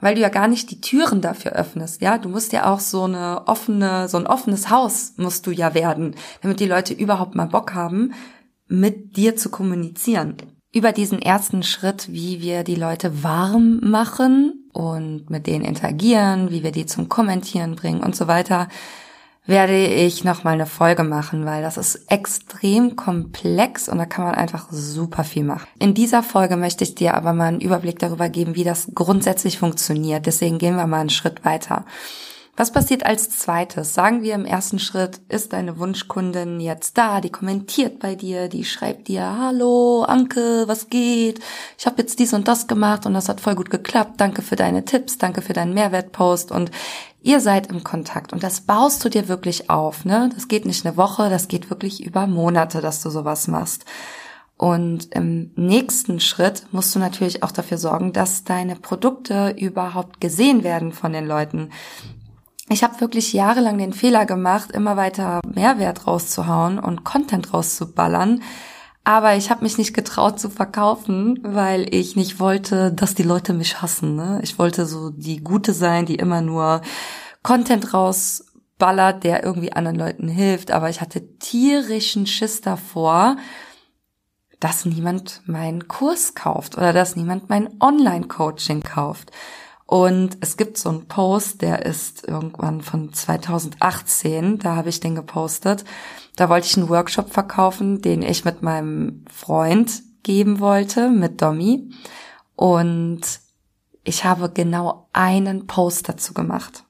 weil 0.00 0.14
du 0.14 0.20
ja 0.20 0.30
gar 0.30 0.48
nicht 0.48 0.70
die 0.70 0.80
Türen 0.80 1.20
dafür 1.20 1.52
öffnest, 1.52 2.00
ja? 2.00 2.16
Du 2.16 2.28
musst 2.28 2.52
ja 2.52 2.72
auch 2.72 2.80
so 2.80 3.04
eine 3.04 3.46
offene, 3.46 4.08
so 4.08 4.16
ein 4.16 4.26
offenes 4.26 4.70
Haus 4.70 5.12
musst 5.16 5.46
du 5.46 5.50
ja 5.50 5.74
werden, 5.74 6.16
damit 6.40 6.58
die 6.58 6.66
Leute 6.66 6.94
überhaupt 6.94 7.34
mal 7.34 7.46
Bock 7.46 7.74
haben, 7.74 8.12
mit 8.72 9.16
dir 9.16 9.36
zu 9.36 9.50
kommunizieren. 9.50 10.36
Über 10.74 10.92
diesen 10.92 11.20
ersten 11.20 11.62
Schritt, 11.62 12.10
wie 12.10 12.40
wir 12.40 12.64
die 12.64 12.74
Leute 12.74 13.22
warm 13.22 13.78
machen 13.82 14.70
und 14.72 15.28
mit 15.28 15.46
denen 15.46 15.64
interagieren, 15.64 16.50
wie 16.50 16.62
wir 16.62 16.72
die 16.72 16.86
zum 16.86 17.10
Kommentieren 17.10 17.76
bringen 17.76 18.02
und 18.02 18.16
so 18.16 18.26
weiter, 18.26 18.68
werde 19.44 19.86
ich 19.86 20.24
nochmal 20.24 20.54
eine 20.54 20.66
Folge 20.66 21.02
machen, 21.02 21.44
weil 21.44 21.62
das 21.62 21.76
ist 21.76 22.10
extrem 22.10 22.96
komplex 22.96 23.88
und 23.88 23.98
da 23.98 24.06
kann 24.06 24.24
man 24.24 24.34
einfach 24.34 24.68
super 24.70 25.24
viel 25.24 25.44
machen. 25.44 25.66
In 25.78 25.94
dieser 25.94 26.22
Folge 26.22 26.56
möchte 26.56 26.84
ich 26.84 26.94
dir 26.94 27.14
aber 27.14 27.32
mal 27.32 27.48
einen 27.48 27.60
Überblick 27.60 27.98
darüber 27.98 28.28
geben, 28.28 28.54
wie 28.54 28.64
das 28.64 28.88
grundsätzlich 28.94 29.58
funktioniert. 29.58 30.26
Deswegen 30.26 30.58
gehen 30.58 30.76
wir 30.76 30.86
mal 30.86 31.00
einen 31.00 31.10
Schritt 31.10 31.44
weiter. 31.44 31.84
Was 32.54 32.70
passiert 32.70 33.06
als 33.06 33.30
zweites? 33.30 33.94
Sagen 33.94 34.22
wir 34.22 34.34
im 34.34 34.44
ersten 34.44 34.78
Schritt, 34.78 35.22
ist 35.30 35.54
deine 35.54 35.78
Wunschkundin 35.78 36.60
jetzt 36.60 36.98
da, 36.98 37.22
die 37.22 37.32
kommentiert 37.32 37.98
bei 37.98 38.14
dir, 38.14 38.48
die 38.48 38.66
schreibt 38.66 39.08
dir, 39.08 39.38
hallo 39.38 40.02
Anke, 40.02 40.64
was 40.66 40.90
geht? 40.90 41.40
Ich 41.78 41.86
habe 41.86 42.02
jetzt 42.02 42.18
dies 42.18 42.34
und 42.34 42.48
das 42.48 42.66
gemacht 42.66 43.06
und 43.06 43.14
das 43.14 43.30
hat 43.30 43.40
voll 43.40 43.54
gut 43.54 43.70
geklappt. 43.70 44.20
Danke 44.20 44.42
für 44.42 44.56
deine 44.56 44.84
Tipps, 44.84 45.16
danke 45.16 45.40
für 45.40 45.54
deinen 45.54 45.72
Mehrwertpost 45.72 46.52
und 46.52 46.70
ihr 47.22 47.40
seid 47.40 47.68
im 47.68 47.84
Kontakt 47.84 48.34
und 48.34 48.42
das 48.42 48.60
baust 48.60 49.02
du 49.02 49.08
dir 49.08 49.28
wirklich 49.28 49.70
auf. 49.70 50.04
Ne? 50.04 50.28
Das 50.34 50.46
geht 50.46 50.66
nicht 50.66 50.84
eine 50.84 50.98
Woche, 50.98 51.30
das 51.30 51.48
geht 51.48 51.70
wirklich 51.70 52.04
über 52.04 52.26
Monate, 52.26 52.82
dass 52.82 53.02
du 53.02 53.08
sowas 53.08 53.48
machst. 53.48 53.86
Und 54.58 55.12
im 55.14 55.52
nächsten 55.56 56.20
Schritt 56.20 56.66
musst 56.70 56.94
du 56.94 56.98
natürlich 56.98 57.42
auch 57.42 57.50
dafür 57.50 57.78
sorgen, 57.78 58.12
dass 58.12 58.44
deine 58.44 58.76
Produkte 58.76 59.56
überhaupt 59.58 60.20
gesehen 60.20 60.62
werden 60.62 60.92
von 60.92 61.14
den 61.14 61.26
Leuten 61.26 61.70
ich 62.68 62.82
habe 62.82 63.00
wirklich 63.00 63.32
jahrelang 63.32 63.78
den 63.78 63.92
Fehler 63.92 64.26
gemacht, 64.26 64.72
immer 64.72 64.96
weiter 64.96 65.40
Mehrwert 65.46 66.06
rauszuhauen 66.06 66.78
und 66.78 67.04
Content 67.04 67.52
rauszuballern. 67.52 68.42
Aber 69.04 69.34
ich 69.34 69.50
habe 69.50 69.64
mich 69.64 69.78
nicht 69.78 69.94
getraut 69.94 70.38
zu 70.38 70.48
verkaufen, 70.48 71.40
weil 71.42 71.92
ich 71.92 72.14
nicht 72.14 72.38
wollte, 72.38 72.92
dass 72.92 73.14
die 73.14 73.24
Leute 73.24 73.52
mich 73.52 73.82
hassen. 73.82 74.14
Ne? 74.14 74.40
Ich 74.44 74.58
wollte 74.60 74.86
so 74.86 75.10
die 75.10 75.42
Gute 75.42 75.72
sein, 75.72 76.06
die 76.06 76.14
immer 76.14 76.40
nur 76.40 76.82
Content 77.42 77.92
rausballert, 77.92 79.24
der 79.24 79.42
irgendwie 79.42 79.72
anderen 79.72 79.98
Leuten 79.98 80.28
hilft. 80.28 80.70
Aber 80.70 80.88
ich 80.88 81.00
hatte 81.00 81.36
tierischen 81.38 82.28
Schiss 82.28 82.60
davor, 82.60 83.36
dass 84.60 84.84
niemand 84.84 85.42
meinen 85.46 85.88
Kurs 85.88 86.36
kauft 86.36 86.76
oder 86.76 86.92
dass 86.92 87.16
niemand 87.16 87.50
mein 87.50 87.68
Online-Coaching 87.80 88.82
kauft. 88.84 89.32
Und 89.92 90.38
es 90.40 90.56
gibt 90.56 90.78
so 90.78 90.88
einen 90.88 91.06
Post, 91.06 91.60
der 91.60 91.84
ist 91.84 92.26
irgendwann 92.26 92.80
von 92.80 93.12
2018, 93.12 94.58
da 94.58 94.74
habe 94.74 94.88
ich 94.88 95.00
den 95.00 95.14
gepostet. 95.14 95.84
Da 96.34 96.48
wollte 96.48 96.66
ich 96.66 96.78
einen 96.78 96.88
Workshop 96.88 97.30
verkaufen, 97.30 98.00
den 98.00 98.22
ich 98.22 98.46
mit 98.46 98.62
meinem 98.62 99.26
Freund 99.30 100.02
geben 100.22 100.60
wollte, 100.60 101.10
mit 101.10 101.42
Domi. 101.42 101.90
Und 102.56 103.20
ich 104.02 104.24
habe 104.24 104.48
genau 104.48 105.10
einen 105.12 105.66
Post 105.66 106.08
dazu 106.08 106.32
gemacht. 106.32 106.84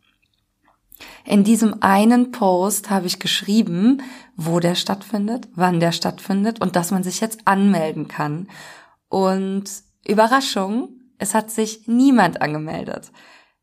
In 1.25 1.43
diesem 1.43 1.83
einen 1.83 2.31
Post 2.31 2.89
habe 2.89 3.09
ich 3.09 3.19
geschrieben, 3.19 4.01
wo 4.37 4.61
der 4.61 4.77
stattfindet, 4.77 5.49
wann 5.57 5.81
der 5.81 5.91
stattfindet 5.91 6.61
und 6.61 6.77
dass 6.77 6.93
man 6.93 7.03
sich 7.03 7.21
jetzt 7.21 7.49
anmelden 7.49 8.07
kann. 8.07 8.47
Und 9.09 9.65
Überraschung, 10.07 11.02
es 11.23 11.35
hat 11.35 11.51
sich 11.51 11.87
niemand 11.87 12.43
angemeldet. 12.43 13.13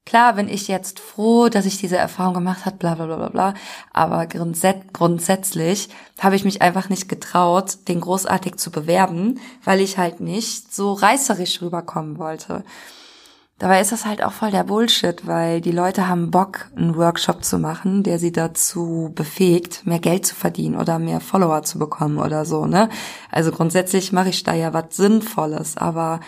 Klar 0.05 0.33
bin 0.33 0.49
ich 0.49 0.67
jetzt 0.67 0.99
froh, 0.99 1.49
dass 1.49 1.67
ich 1.67 1.77
diese 1.77 1.97
Erfahrung 1.97 2.33
gemacht 2.33 2.65
habe, 2.65 2.77
bla 2.77 2.95
bla 2.95 3.05
bla 3.05 3.17
bla 3.17 3.29
bla. 3.29 3.53
Aber 3.93 4.25
grundsätzlich 4.25 5.89
habe 6.19 6.35
ich 6.35 6.45
mich 6.45 6.63
einfach 6.63 6.89
nicht 6.89 7.07
getraut, 7.07 7.77
den 7.87 8.01
großartig 8.01 8.55
zu 8.55 8.71
bewerben, 8.71 9.39
weil 9.63 9.81
ich 9.81 9.99
halt 9.99 10.19
nicht 10.19 10.73
so 10.73 10.93
reißerisch 10.93 11.61
rüberkommen 11.61 12.17
wollte. 12.17 12.63
Dabei 13.59 13.81
ist 13.81 13.91
das 13.91 14.05
halt 14.05 14.23
auch 14.23 14.31
voll 14.31 14.51
der 14.51 14.63
Bullshit, 14.63 15.27
weil 15.27 15.59
die 15.59 15.73
Leute 15.73 16.07
haben 16.07 16.31
Bock, 16.31 16.69
einen 16.77 16.95
Workshop 16.95 17.43
zu 17.43 17.59
machen, 17.59 18.03
der 18.03 18.17
sie 18.17 18.31
dazu 18.31 19.11
befähigt, 19.13 19.85
mehr 19.85 19.99
Geld 19.99 20.25
zu 20.25 20.33
verdienen 20.33 20.77
oder 20.77 20.97
mehr 20.97 21.19
Follower 21.19 21.61
zu 21.63 21.77
bekommen 21.77 22.19
oder 22.19 22.45
so, 22.45 22.65
ne? 22.65 22.87
Also 23.29 23.51
grundsätzlich 23.51 24.13
mache 24.13 24.29
ich 24.29 24.43
da 24.43 24.53
ja 24.53 24.73
was 24.73 24.95
Sinnvolles, 24.95 25.75
aber 25.75 26.21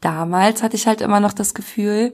damals 0.00 0.62
hatte 0.62 0.76
ich 0.76 0.86
halt 0.86 1.00
immer 1.00 1.20
noch 1.20 1.32
das 1.32 1.54
Gefühl, 1.54 2.12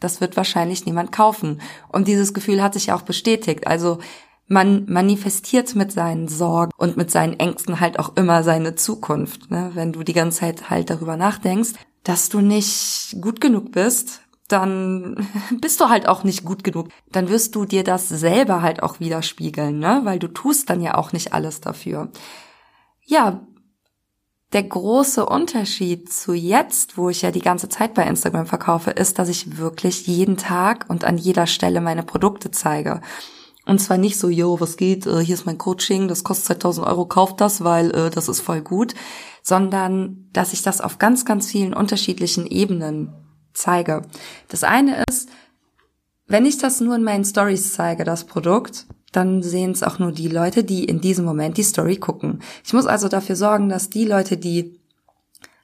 das 0.00 0.20
wird 0.20 0.36
wahrscheinlich 0.36 0.86
niemand 0.86 1.12
kaufen. 1.12 1.60
Und 1.88 2.08
dieses 2.08 2.34
Gefühl 2.34 2.62
hat 2.62 2.74
sich 2.74 2.92
auch 2.92 3.02
bestätigt. 3.02 3.66
Also 3.66 3.98
man 4.46 4.84
manifestiert 4.86 5.74
mit 5.74 5.92
seinen 5.92 6.28
Sorgen 6.28 6.72
und 6.76 6.96
mit 6.96 7.10
seinen 7.10 7.38
Ängsten 7.40 7.80
halt 7.80 7.98
auch 7.98 8.16
immer 8.16 8.42
seine 8.42 8.74
Zukunft. 8.74 9.50
Ne? 9.50 9.70
Wenn 9.74 9.92
du 9.92 10.02
die 10.02 10.12
ganze 10.12 10.40
Zeit 10.40 10.68
halt 10.68 10.90
darüber 10.90 11.16
nachdenkst, 11.16 11.72
dass 12.02 12.28
du 12.28 12.40
nicht 12.40 13.16
gut 13.20 13.40
genug 13.40 13.72
bist, 13.72 14.20
dann 14.48 15.26
bist 15.60 15.80
du 15.80 15.88
halt 15.88 16.06
auch 16.06 16.24
nicht 16.24 16.44
gut 16.44 16.64
genug. 16.64 16.88
Dann 17.10 17.28
wirst 17.28 17.54
du 17.54 17.64
dir 17.64 17.84
das 17.84 18.08
selber 18.08 18.60
halt 18.60 18.82
auch 18.82 19.00
widerspiegeln, 19.00 19.78
ne? 19.78 20.02
Weil 20.04 20.18
du 20.18 20.28
tust 20.28 20.68
dann 20.68 20.82
ja 20.82 20.96
auch 20.96 21.12
nicht 21.12 21.32
alles 21.32 21.62
dafür. 21.62 22.10
Ja, 23.06 23.46
der 24.54 24.62
große 24.62 25.26
Unterschied 25.26 26.12
zu 26.12 26.32
jetzt, 26.32 26.96
wo 26.96 27.10
ich 27.10 27.22
ja 27.22 27.32
die 27.32 27.40
ganze 27.40 27.68
Zeit 27.68 27.92
bei 27.92 28.06
Instagram 28.06 28.46
verkaufe, 28.46 28.92
ist, 28.92 29.18
dass 29.18 29.28
ich 29.28 29.58
wirklich 29.58 30.06
jeden 30.06 30.36
Tag 30.36 30.86
und 30.88 31.04
an 31.04 31.18
jeder 31.18 31.48
Stelle 31.48 31.80
meine 31.80 32.04
Produkte 32.04 32.52
zeige. 32.52 33.00
Und 33.66 33.80
zwar 33.80 33.98
nicht 33.98 34.16
so, 34.18 34.28
yo, 34.28 34.60
was 34.60 34.76
geht, 34.76 35.06
äh, 35.06 35.24
hier 35.24 35.34
ist 35.34 35.46
mein 35.46 35.58
Coaching, 35.58 36.06
das 36.06 36.22
kostet 36.22 36.46
2000 36.46 36.86
Euro, 36.86 37.06
kauft 37.06 37.40
das, 37.40 37.64
weil 37.64 37.90
äh, 37.90 38.10
das 38.10 38.28
ist 38.28 38.40
voll 38.40 38.60
gut, 38.60 38.94
sondern 39.42 40.28
dass 40.32 40.52
ich 40.52 40.62
das 40.62 40.80
auf 40.80 40.98
ganz, 40.98 41.24
ganz 41.24 41.50
vielen 41.50 41.74
unterschiedlichen 41.74 42.46
Ebenen 42.46 43.12
zeige. 43.54 44.02
Das 44.48 44.62
eine 44.62 45.02
ist, 45.08 45.28
wenn 46.26 46.46
ich 46.46 46.58
das 46.58 46.80
nur 46.80 46.94
in 46.94 47.02
meinen 47.02 47.24
Stories 47.24 47.72
zeige, 47.74 48.04
das 48.04 48.24
Produkt, 48.24 48.86
dann 49.16 49.42
sehen 49.42 49.70
es 49.70 49.82
auch 49.82 49.98
nur 49.98 50.12
die 50.12 50.28
Leute, 50.28 50.64
die 50.64 50.84
in 50.84 51.00
diesem 51.00 51.24
Moment 51.24 51.56
die 51.56 51.62
Story 51.62 51.96
gucken. 51.96 52.40
Ich 52.64 52.72
muss 52.72 52.86
also 52.86 53.08
dafür 53.08 53.36
sorgen, 53.36 53.68
dass 53.68 53.90
die 53.90 54.04
Leute, 54.04 54.36
die 54.36 54.80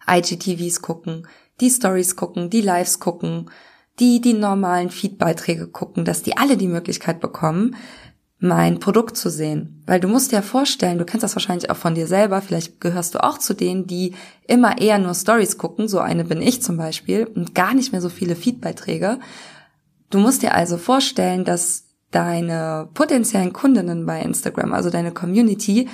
IGTVs 0.09 0.83
gucken, 0.83 1.27
die 1.61 1.71
Stories 1.71 2.17
gucken, 2.17 2.51
die 2.51 2.61
Lives 2.61 3.01
gucken, 3.01 3.51
die 3.99 4.21
die 4.21 4.33
normalen 4.33 4.91
Feedbeiträge 4.91 5.67
gucken, 5.67 6.05
dass 6.05 6.23
die 6.23 6.37
alle 6.37 6.57
die 6.57 6.69
Möglichkeit 6.69 7.21
bekommen, 7.21 7.77
mein 8.39 8.81
Produkt 8.81 9.19
zu 9.19 9.29
sehen. 9.31 9.83
Weil 9.87 10.01
du 10.01 10.09
musst 10.09 10.33
dir 10.33 10.43
vorstellen, 10.43 10.99
du 10.99 11.05
kennst 11.05 11.23
das 11.23 11.37
wahrscheinlich 11.37 11.69
auch 11.69 11.77
von 11.77 11.95
dir 11.95 12.07
selber, 12.07 12.41
vielleicht 12.41 12.81
gehörst 12.81 13.15
du 13.15 13.23
auch 13.23 13.37
zu 13.37 13.53
denen, 13.53 13.87
die 13.87 14.15
immer 14.47 14.81
eher 14.81 14.99
nur 14.99 15.15
Stories 15.15 15.59
gucken, 15.59 15.89
so 15.89 15.99
eine 15.99 16.25
bin 16.25 16.41
ich 16.41 16.63
zum 16.63 16.79
Beispiel, 16.79 17.27
und 17.27 17.55
gar 17.55 17.75
nicht 17.75 17.93
mehr 17.93 18.01
so 18.01 18.09
viele 18.09 18.37
Feedbeiträge. 18.37 19.19
Du 20.09 20.19
musst 20.19 20.43
dir 20.43 20.55
also 20.55 20.79
vorstellen, 20.79 21.45
dass 21.45 21.90
deine 22.11 22.89
potenziellen 22.95 23.53
Kundinnen 23.53 24.07
bei 24.07 24.21
Instagram, 24.21 24.73
also 24.73 24.91
deine 24.91 25.13
Community, 25.13 25.89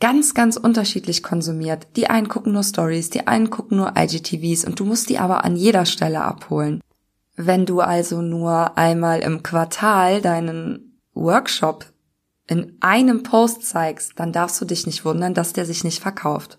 ganz, 0.00 0.34
ganz 0.34 0.56
unterschiedlich 0.56 1.22
konsumiert. 1.22 1.86
Die 1.96 2.10
einen 2.10 2.28
gucken 2.28 2.52
nur 2.52 2.64
Stories, 2.64 3.10
die 3.10 3.26
einen 3.26 3.50
gucken 3.50 3.76
nur 3.76 3.94
IGTVs 3.96 4.64
und 4.64 4.80
du 4.80 4.84
musst 4.84 5.08
die 5.08 5.18
aber 5.18 5.44
an 5.44 5.54
jeder 5.56 5.86
Stelle 5.86 6.22
abholen. 6.22 6.80
Wenn 7.36 7.66
du 7.66 7.80
also 7.80 8.20
nur 8.20 8.76
einmal 8.76 9.20
im 9.20 9.42
Quartal 9.42 10.20
deinen 10.20 10.98
Workshop 11.14 11.86
in 12.48 12.76
einem 12.80 13.22
Post 13.22 13.64
zeigst, 13.64 14.12
dann 14.16 14.32
darfst 14.32 14.60
du 14.60 14.64
dich 14.64 14.86
nicht 14.86 15.04
wundern, 15.04 15.34
dass 15.34 15.52
der 15.52 15.64
sich 15.64 15.84
nicht 15.84 16.02
verkauft. 16.02 16.58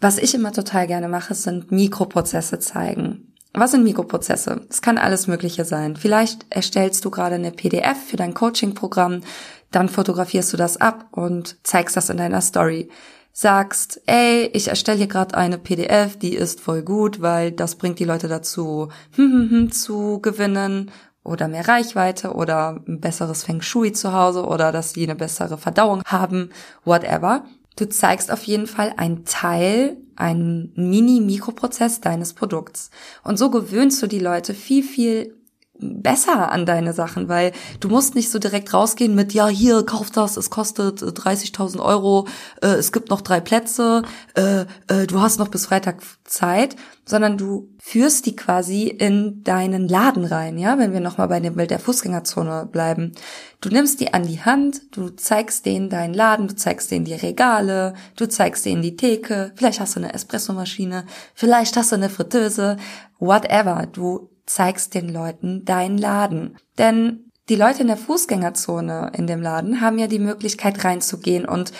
Was 0.00 0.18
ich 0.18 0.34
immer 0.34 0.52
total 0.52 0.86
gerne 0.86 1.08
mache, 1.08 1.34
sind 1.34 1.72
Mikroprozesse 1.72 2.58
zeigen. 2.58 3.27
Was 3.54 3.70
sind 3.70 3.84
Mikroprozesse? 3.84 4.66
Es 4.68 4.82
kann 4.82 4.98
alles 4.98 5.26
Mögliche 5.26 5.64
sein. 5.64 5.96
Vielleicht 5.96 6.46
erstellst 6.50 7.04
du 7.04 7.10
gerade 7.10 7.36
eine 7.36 7.50
PDF 7.50 7.96
für 8.06 8.16
dein 8.16 8.34
Coaching-Programm, 8.34 9.22
dann 9.70 9.88
fotografierst 9.88 10.52
du 10.52 10.56
das 10.56 10.76
ab 10.76 11.08
und 11.12 11.56
zeigst 11.66 11.96
das 11.96 12.10
in 12.10 12.18
deiner 12.18 12.40
Story. 12.40 12.90
Sagst, 13.32 14.00
ey, 14.06 14.50
ich 14.52 14.68
erstelle 14.68 14.98
hier 14.98 15.06
gerade 15.06 15.36
eine 15.36 15.58
PDF, 15.58 16.18
die 16.18 16.34
ist 16.34 16.60
voll 16.60 16.82
gut, 16.82 17.20
weil 17.20 17.52
das 17.52 17.76
bringt 17.76 17.98
die 17.98 18.04
Leute 18.04 18.28
dazu, 18.28 18.88
hm, 19.16 19.32
hm, 19.32 19.50
hm, 19.50 19.72
zu 19.72 20.20
gewinnen 20.20 20.90
oder 21.22 21.46
mehr 21.46 21.68
Reichweite 21.68 22.32
oder 22.32 22.80
ein 22.86 23.00
besseres 23.00 23.44
Feng 23.44 23.60
Shui 23.60 23.92
zu 23.92 24.12
Hause 24.12 24.44
oder 24.44 24.72
dass 24.72 24.92
sie 24.92 25.04
eine 25.04 25.14
bessere 25.14 25.58
Verdauung 25.58 26.02
haben, 26.06 26.50
whatever. 26.84 27.44
Du 27.78 27.88
zeigst 27.88 28.32
auf 28.32 28.42
jeden 28.42 28.66
Fall 28.66 28.94
einen 28.96 29.24
Teil, 29.24 29.98
einen 30.16 30.72
Mini-Mikroprozess 30.74 32.00
deines 32.00 32.34
Produkts. 32.34 32.90
Und 33.22 33.38
so 33.38 33.52
gewöhnst 33.52 34.02
du 34.02 34.08
die 34.08 34.18
Leute 34.18 34.52
viel, 34.52 34.82
viel 34.82 35.37
besser 35.80 36.50
an 36.50 36.66
deine 36.66 36.92
Sachen, 36.92 37.28
weil 37.28 37.52
du 37.80 37.88
musst 37.88 38.14
nicht 38.14 38.30
so 38.30 38.38
direkt 38.38 38.74
rausgehen 38.74 39.14
mit, 39.14 39.32
ja, 39.32 39.48
hier, 39.48 39.84
kauf 39.84 40.10
das, 40.10 40.36
es 40.36 40.50
kostet 40.50 41.02
30.000 41.02 41.76
äh, 41.76 41.80
Euro, 41.80 42.26
äh, 42.62 42.68
es 42.68 42.92
gibt 42.92 43.10
noch 43.10 43.20
drei 43.20 43.40
Plätze, 43.40 44.02
äh, 44.34 44.62
äh, 44.88 45.06
du 45.06 45.20
hast 45.20 45.38
noch 45.38 45.48
bis 45.48 45.66
Freitag 45.66 46.02
Zeit, 46.24 46.76
sondern 47.04 47.38
du 47.38 47.70
führst 47.78 48.26
die 48.26 48.36
quasi 48.36 48.88
in 48.88 49.42
deinen 49.42 49.88
Laden 49.88 50.24
rein, 50.24 50.58
ja, 50.58 50.78
wenn 50.78 50.92
wir 50.92 51.00
nochmal 51.00 51.28
bei 51.28 51.40
dem 51.40 51.54
Bild 51.56 51.70
der 51.70 51.78
Fußgängerzone 51.78 52.68
bleiben. 52.70 53.12
Du 53.60 53.70
nimmst 53.70 54.00
die 54.00 54.12
an 54.12 54.26
die 54.26 54.40
Hand, 54.40 54.96
du 54.96 55.08
zeigst 55.10 55.64
denen 55.64 55.88
deinen 55.88 56.14
Laden, 56.14 56.48
du 56.48 56.54
zeigst 56.54 56.90
denen 56.90 57.04
die 57.04 57.14
Regale, 57.14 57.94
du 58.16 58.28
zeigst 58.28 58.66
denen 58.66 58.82
die 58.82 58.96
Theke, 58.96 59.52
vielleicht 59.54 59.80
hast 59.80 59.96
du 59.96 60.00
eine 60.00 60.12
Espressomaschine, 60.12 61.06
vielleicht 61.34 61.76
hast 61.76 61.92
du 61.92 61.96
eine 61.96 62.10
Fritteuse, 62.10 62.76
whatever, 63.18 63.86
du 63.90 64.28
zeigst 64.48 64.94
den 64.94 65.08
Leuten 65.12 65.64
deinen 65.64 65.98
Laden. 65.98 66.56
Denn 66.78 67.30
die 67.48 67.56
Leute 67.56 67.82
in 67.82 67.86
der 67.86 67.96
Fußgängerzone 67.96 69.12
in 69.14 69.26
dem 69.26 69.40
Laden 69.40 69.80
haben 69.80 69.98
ja 69.98 70.06
die 70.06 70.18
Möglichkeit 70.18 70.84
reinzugehen 70.84 71.44
und 71.44 71.72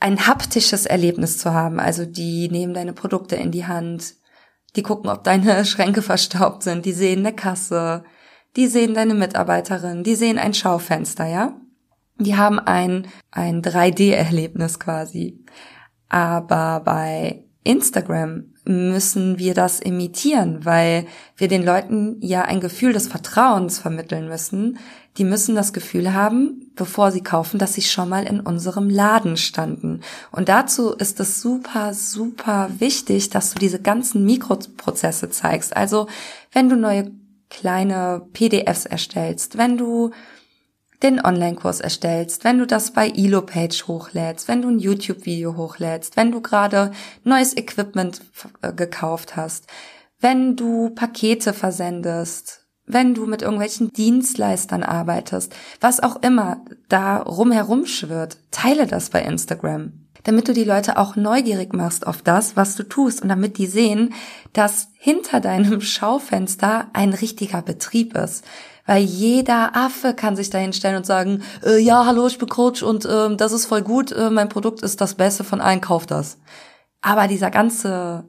ein 0.00 0.26
haptisches 0.26 0.86
Erlebnis 0.86 1.38
zu 1.38 1.52
haben. 1.52 1.78
Also 1.78 2.06
die 2.06 2.48
nehmen 2.48 2.72
deine 2.72 2.94
Produkte 2.94 3.36
in 3.36 3.50
die 3.50 3.66
Hand, 3.66 4.14
die 4.76 4.82
gucken, 4.82 5.10
ob 5.10 5.24
deine 5.24 5.64
Schränke 5.66 6.02
verstaubt 6.02 6.62
sind, 6.62 6.86
die 6.86 6.92
sehen 6.92 7.20
eine 7.20 7.34
Kasse, 7.34 8.04
die 8.56 8.66
sehen 8.66 8.94
deine 8.94 9.14
Mitarbeiterin, 9.14 10.02
die 10.02 10.16
sehen 10.16 10.38
ein 10.38 10.54
Schaufenster, 10.54 11.26
ja? 11.26 11.54
Die 12.18 12.36
haben 12.36 12.58
ein, 12.58 13.06
ein 13.30 13.62
3D-Erlebnis 13.62 14.78
quasi. 14.78 15.42
Aber 16.08 16.80
bei 16.84 17.44
Instagram 17.64 18.49
müssen 18.64 19.38
wir 19.38 19.54
das 19.54 19.80
imitieren, 19.80 20.64
weil 20.64 21.06
wir 21.36 21.48
den 21.48 21.64
Leuten 21.64 22.16
ja 22.20 22.42
ein 22.42 22.60
Gefühl 22.60 22.92
des 22.92 23.08
Vertrauens 23.08 23.78
vermitteln 23.78 24.28
müssen. 24.28 24.78
Die 25.16 25.24
müssen 25.24 25.54
das 25.54 25.72
Gefühl 25.72 26.12
haben, 26.12 26.70
bevor 26.76 27.10
sie 27.10 27.22
kaufen, 27.22 27.58
dass 27.58 27.74
sie 27.74 27.82
schon 27.82 28.08
mal 28.08 28.24
in 28.24 28.40
unserem 28.40 28.88
Laden 28.88 29.36
standen. 29.36 30.02
Und 30.30 30.48
dazu 30.48 30.92
ist 30.92 31.18
es 31.20 31.40
super, 31.40 31.94
super 31.94 32.70
wichtig, 32.78 33.30
dass 33.30 33.52
du 33.52 33.58
diese 33.58 33.80
ganzen 33.80 34.24
Mikroprozesse 34.24 35.30
zeigst. 35.30 35.76
Also, 35.76 36.06
wenn 36.52 36.68
du 36.68 36.76
neue 36.76 37.10
kleine 37.48 38.22
PDFs 38.32 38.86
erstellst, 38.86 39.58
wenn 39.58 39.76
du 39.76 40.12
den 41.02 41.24
Online-Kurs 41.24 41.80
erstellst, 41.80 42.44
wenn 42.44 42.58
du 42.58 42.66
das 42.66 42.92
bei 42.92 43.08
Elo-Page 43.08 43.86
hochlädst, 43.86 44.48
wenn 44.48 44.62
du 44.62 44.68
ein 44.68 44.78
YouTube-Video 44.78 45.56
hochlädst, 45.56 46.16
wenn 46.16 46.30
du 46.30 46.40
gerade 46.40 46.92
neues 47.24 47.56
Equipment 47.56 48.20
äh, 48.62 48.72
gekauft 48.72 49.36
hast, 49.36 49.66
wenn 50.20 50.56
du 50.56 50.90
Pakete 50.90 51.54
versendest, 51.54 52.66
wenn 52.86 53.14
du 53.14 53.26
mit 53.26 53.42
irgendwelchen 53.42 53.92
Dienstleistern 53.92 54.82
arbeitest, 54.82 55.54
was 55.80 56.00
auch 56.00 56.22
immer 56.22 56.64
da 56.88 57.18
rumherum 57.18 57.86
schwirrt, 57.86 58.38
teile 58.50 58.86
das 58.86 59.10
bei 59.10 59.22
Instagram. 59.22 59.92
Damit 60.24 60.48
du 60.48 60.52
die 60.52 60.64
Leute 60.64 60.98
auch 60.98 61.16
neugierig 61.16 61.72
machst 61.72 62.06
auf 62.06 62.20
das, 62.20 62.54
was 62.54 62.76
du 62.76 62.82
tust 62.82 63.22
und 63.22 63.30
damit 63.30 63.56
die 63.56 63.66
sehen, 63.66 64.12
dass 64.52 64.88
hinter 64.98 65.40
deinem 65.40 65.80
Schaufenster 65.80 66.88
ein 66.92 67.14
richtiger 67.14 67.62
Betrieb 67.62 68.14
ist 68.14 68.44
weil 68.86 69.02
jeder 69.02 69.76
Affe 69.76 70.14
kann 70.14 70.36
sich 70.36 70.50
dahin 70.50 70.72
stellen 70.72 70.96
und 70.96 71.06
sagen, 71.06 71.42
äh, 71.64 71.78
ja, 71.78 72.06
hallo, 72.06 72.26
ich 72.26 72.38
bin 72.38 72.48
Coach 72.48 72.82
und 72.82 73.04
äh, 73.04 73.36
das 73.36 73.52
ist 73.52 73.66
voll 73.66 73.82
gut, 73.82 74.12
äh, 74.12 74.30
mein 74.30 74.48
Produkt 74.48 74.82
ist 74.82 75.00
das 75.00 75.14
Beste 75.14 75.44
von 75.44 75.60
allen, 75.60 75.80
kauf 75.80 76.06
das. 76.06 76.38
Aber 77.00 77.28
dieser 77.28 77.50
ganze 77.50 78.24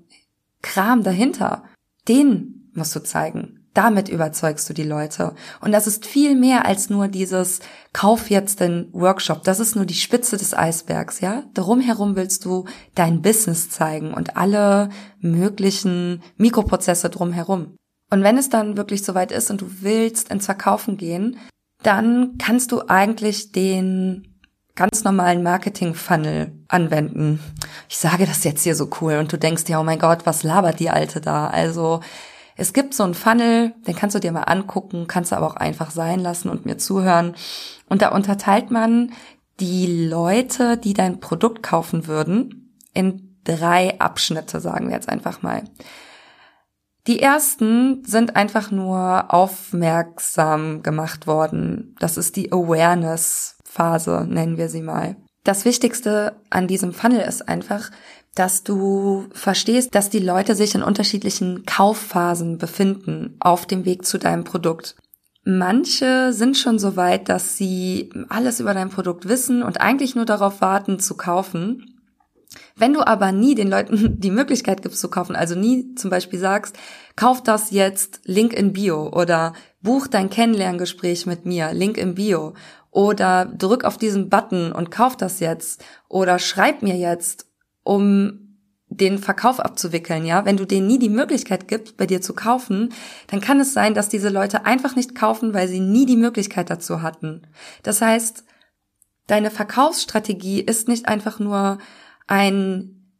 Kram 0.61 1.03
dahinter, 1.03 1.63
den 2.07 2.71
musst 2.73 2.95
du 2.95 3.03
zeigen. 3.03 3.57
Damit 3.73 4.09
überzeugst 4.09 4.69
du 4.69 4.73
die 4.73 4.83
Leute. 4.83 5.33
Und 5.61 5.71
das 5.71 5.87
ist 5.87 6.05
viel 6.05 6.35
mehr 6.35 6.65
als 6.65 6.89
nur 6.89 7.07
dieses 7.07 7.61
Kauf 7.93 8.29
jetzt 8.29 8.59
den 8.59 8.89
Workshop. 8.91 9.45
Das 9.45 9.61
ist 9.61 9.77
nur 9.77 9.85
die 9.85 9.93
Spitze 9.93 10.35
des 10.35 10.53
Eisbergs, 10.53 11.21
ja? 11.21 11.43
Darum 11.53 11.79
herum 11.79 12.17
willst 12.17 12.43
du 12.43 12.65
dein 12.95 13.21
Business 13.21 13.69
zeigen 13.69 14.13
und 14.13 14.35
alle 14.35 14.89
möglichen 15.21 16.21
Mikroprozesse 16.35 17.09
drumherum. 17.09 17.77
Und 18.11 18.23
wenn 18.23 18.37
es 18.37 18.49
dann 18.49 18.77
wirklich 18.77 19.03
soweit 19.03 19.31
ist 19.31 19.49
und 19.49 19.61
du 19.61 19.67
willst 19.79 20.29
ins 20.29 20.45
Verkaufen 20.45 20.97
gehen, 20.97 21.37
dann 21.81 22.37
kannst 22.37 22.71
du 22.71 22.83
eigentlich 22.87 23.51
den 23.51 24.27
ganz 24.75 25.03
normalen 25.03 25.43
Marketing-Funnel 25.43 26.51
anwenden. 26.67 27.39
Ich 27.89 27.97
sage 27.97 28.25
das 28.25 28.43
jetzt 28.43 28.63
hier 28.63 28.75
so 28.75 28.89
cool 29.01 29.15
und 29.15 29.31
du 29.31 29.37
denkst 29.37 29.63
dir, 29.63 29.79
oh 29.79 29.83
mein 29.83 29.99
Gott, 29.99 30.25
was 30.25 30.43
labert 30.43 30.79
die 30.79 30.89
Alte 30.89 31.21
da? 31.21 31.47
Also 31.47 32.01
es 32.57 32.73
gibt 32.73 32.93
so 32.93 33.03
einen 33.03 33.13
Funnel, 33.13 33.73
den 33.87 33.95
kannst 33.95 34.15
du 34.15 34.19
dir 34.19 34.31
mal 34.31 34.43
angucken, 34.43 35.07
kannst 35.07 35.31
du 35.31 35.37
aber 35.37 35.47
auch 35.47 35.55
einfach 35.55 35.91
sein 35.91 36.19
lassen 36.19 36.49
und 36.49 36.65
mir 36.65 36.77
zuhören. 36.77 37.35
Und 37.87 38.01
da 38.01 38.09
unterteilt 38.09 38.71
man 38.71 39.13
die 39.59 40.07
Leute, 40.07 40.77
die 40.77 40.93
dein 40.93 41.19
Produkt 41.19 41.63
kaufen 41.63 42.07
würden, 42.07 42.75
in 42.93 43.37
drei 43.43 43.99
Abschnitte, 43.99 44.59
sagen 44.59 44.87
wir 44.87 44.95
jetzt 44.95 45.09
einfach 45.09 45.41
mal. 45.41 45.63
Die 47.07 47.19
ersten 47.19 48.03
sind 48.05 48.35
einfach 48.35 48.69
nur 48.69 49.33
aufmerksam 49.33 50.83
gemacht 50.83 51.25
worden. 51.25 51.95
Das 51.99 52.17
ist 52.17 52.35
die 52.35 52.51
Awareness-Phase, 52.51 54.27
nennen 54.29 54.57
wir 54.57 54.69
sie 54.69 54.81
mal. 54.81 55.15
Das 55.43 55.65
Wichtigste 55.65 56.35
an 56.51 56.67
diesem 56.67 56.93
Funnel 56.93 57.21
ist 57.21 57.49
einfach, 57.49 57.89
dass 58.35 58.63
du 58.63 59.25
verstehst, 59.33 59.93
dass 59.95 60.09
die 60.09 60.19
Leute 60.19 60.55
sich 60.55 60.75
in 60.75 60.83
unterschiedlichen 60.83 61.65
Kaufphasen 61.65 62.57
befinden 62.57 63.35
auf 63.39 63.65
dem 63.65 63.85
Weg 63.85 64.05
zu 64.05 64.19
deinem 64.19 64.43
Produkt. 64.43 64.95
Manche 65.43 66.33
sind 66.33 66.55
schon 66.57 66.77
so 66.77 66.95
weit, 66.95 67.27
dass 67.27 67.57
sie 67.57 68.11
alles 68.29 68.59
über 68.59 68.75
dein 68.75 68.89
Produkt 68.89 69.27
wissen 69.27 69.63
und 69.63 69.81
eigentlich 69.81 70.15
nur 70.15 70.25
darauf 70.25 70.61
warten 70.61 70.99
zu 70.99 71.17
kaufen. 71.17 71.99
Wenn 72.81 72.93
du 72.93 73.05
aber 73.05 73.31
nie 73.31 73.53
den 73.53 73.69
Leuten 73.69 74.19
die 74.19 74.31
Möglichkeit 74.31 74.81
gibst 74.81 74.99
zu 74.99 75.09
kaufen, 75.09 75.35
also 75.35 75.53
nie 75.53 75.93
zum 75.93 76.09
Beispiel 76.09 76.39
sagst, 76.39 76.75
kauf 77.15 77.43
das 77.43 77.69
jetzt, 77.69 78.21
Link 78.25 78.53
in 78.53 78.73
Bio 78.73 79.09
oder 79.09 79.53
buch 79.81 80.07
dein 80.07 80.31
Kennenlerngespräch 80.31 81.27
mit 81.27 81.45
mir, 81.45 81.73
Link 81.73 81.97
in 81.97 82.15
Bio 82.15 82.55
oder 82.89 83.45
drück 83.45 83.85
auf 83.85 83.99
diesen 83.99 84.29
Button 84.29 84.71
und 84.71 84.89
kauf 84.89 85.15
das 85.15 85.39
jetzt 85.39 85.85
oder 86.09 86.39
schreib 86.39 86.81
mir 86.81 86.97
jetzt, 86.97 87.45
um 87.83 88.57
den 88.87 89.19
Verkauf 89.19 89.59
abzuwickeln, 89.59 90.25
ja, 90.25 90.43
wenn 90.45 90.57
du 90.57 90.65
denen 90.65 90.87
nie 90.87 90.99
die 90.99 91.09
Möglichkeit 91.09 91.67
gibst, 91.67 91.97
bei 91.97 92.07
dir 92.07 92.19
zu 92.19 92.33
kaufen, 92.33 92.93
dann 93.27 93.41
kann 93.41 93.59
es 93.59 93.73
sein, 93.73 93.93
dass 93.93 94.09
diese 94.09 94.29
Leute 94.29 94.65
einfach 94.65 94.95
nicht 94.95 95.13
kaufen, 95.13 95.53
weil 95.53 95.67
sie 95.67 95.79
nie 95.79 96.07
die 96.07 96.17
Möglichkeit 96.17 96.71
dazu 96.71 97.03
hatten. 97.03 97.43
Das 97.83 98.01
heißt, 98.01 98.43
deine 99.27 99.51
Verkaufsstrategie 99.51 100.61
ist 100.61 100.87
nicht 100.87 101.07
einfach 101.07 101.39
nur 101.39 101.77
ein 102.31 103.11